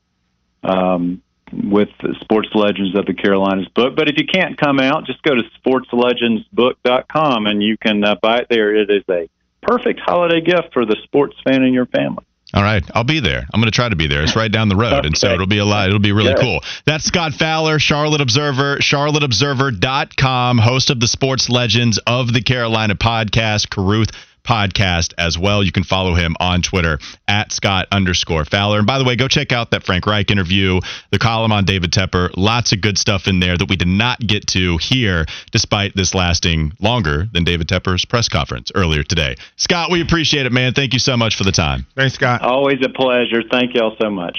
um, 0.63 1.22
with 1.51 1.89
the 2.01 2.15
Sports 2.22 2.50
Legends 2.55 2.98
of 2.98 3.05
the 3.05 3.13
Carolinas 3.13 3.67
book. 3.67 3.98
But 3.98 4.07
if 4.07 4.17
you 4.17 4.25
can't 4.25 4.57
come 4.57 4.79
out, 4.79 5.05
just 5.05 5.22
go 5.22 5.36
to 5.36 5.43
sportslegendsbook.com 5.65 7.45
and 7.45 7.62
you 7.62 7.77
can 7.77 8.05
uh, 8.05 8.15
buy 8.22 8.38
it 8.39 8.48
there. 8.50 8.74
It 8.74 8.89
is 8.89 9.03
a 9.10 9.29
perfect 9.62 10.00
holiday 10.00 10.39
gift 10.39 10.72
for 10.72 10.86
the 10.86 10.95
sports 11.03 11.36
fan 11.43 11.63
in 11.63 11.74
your 11.74 11.88
family. 11.88 12.24
All 12.55 12.63
right, 12.63 12.83
I'll 12.95 13.03
be 13.03 13.19
there. 13.19 13.45
I'm 13.53 13.59
going 13.59 13.70
to 13.70 13.75
try 13.75 13.89
to 13.89 13.98
be 13.98 14.07
there. 14.07 14.24
It's 14.24 14.35
right 14.35 14.51
down 14.51 14.70
the 14.70 14.77
road, 14.77 14.94
okay. 14.94 15.07
and 15.07 15.18
so 15.18 15.33
it'll 15.33 15.46
be 15.46 15.57
a 15.57 15.65
lot. 15.65 15.89
It'll 15.89 16.00
be 16.00 16.13
really 16.13 16.35
cool. 16.35 16.61
That's 16.85 17.03
Scott 17.03 17.33
Fowler, 17.33 17.79
Charlotte 17.79 18.22
Observer, 18.22 18.77
charlotteobserver.com, 18.77 20.57
host 20.59 20.89
of 20.89 21.01
the 21.01 21.07
Sports 21.07 21.50
Legends 21.50 21.98
of 22.07 22.31
the 22.31 22.41
Carolina 22.41 22.96
podcast, 22.96 23.70
Carruth 23.70 24.11
podcast 24.46 25.14
as 25.18 25.38
well. 25.38 25.64
You 25.64 25.72
can 25.72 25.84
follow 25.84 26.14
him 26.14 26.36
on 26.40 26.62
Twitter 26.62 27.00
at 27.27 27.51
Scott 27.51 27.88
underscore 27.92 28.46
Fowler. 28.46 28.77
And 28.77 28.88
by 28.88 28.98
the 28.98 29.03
way, 29.03 29.16
go 29.16 29.27
check 29.27 29.51
out 29.51 29.72
that 29.72 29.84
Frank 29.84 30.05
Reich 30.05 30.31
interview, 30.31 30.79
the 31.12 31.20
column 31.20 31.51
on 31.51 31.66
David 31.66 31.92
Tepper. 31.92 32.29
Lots 32.38 32.72
of 32.72 32.81
good 32.81 32.98
stuff 32.98 33.27
in 33.27 33.40
there 33.40 33.58
that 33.58 33.70
we 33.70 33.75
did 33.75 33.88
not 33.88 34.20
get 34.20 34.48
to 34.48 34.77
here, 34.77 35.25
despite 35.51 35.96
this 35.96 36.14
lasting 36.14 36.74
longer 36.79 37.27
than 37.31 37.44
David 37.44 37.68
Tepper's 37.68 38.05
press 38.05 38.29
conference 38.29 38.72
earlier 38.75 39.03
today. 39.03 39.36
Scott, 39.55 39.92
we 39.92 40.01
appreciate 40.01 40.46
it, 40.46 40.51
man. 40.51 40.74
Thank 40.74 40.94
you 40.94 41.00
so 41.00 41.18
much 41.18 41.36
for 41.36 41.44
the 41.44 41.51
time. 41.51 41.86
Thanks, 41.96 42.16
Scott. 42.16 42.42
Always 42.42 42.79
a 42.86 42.90
pleasure. 42.90 43.42
Thank 43.50 43.75
you 43.75 43.81
all 43.81 43.96
so 44.01 44.10
much. 44.10 44.38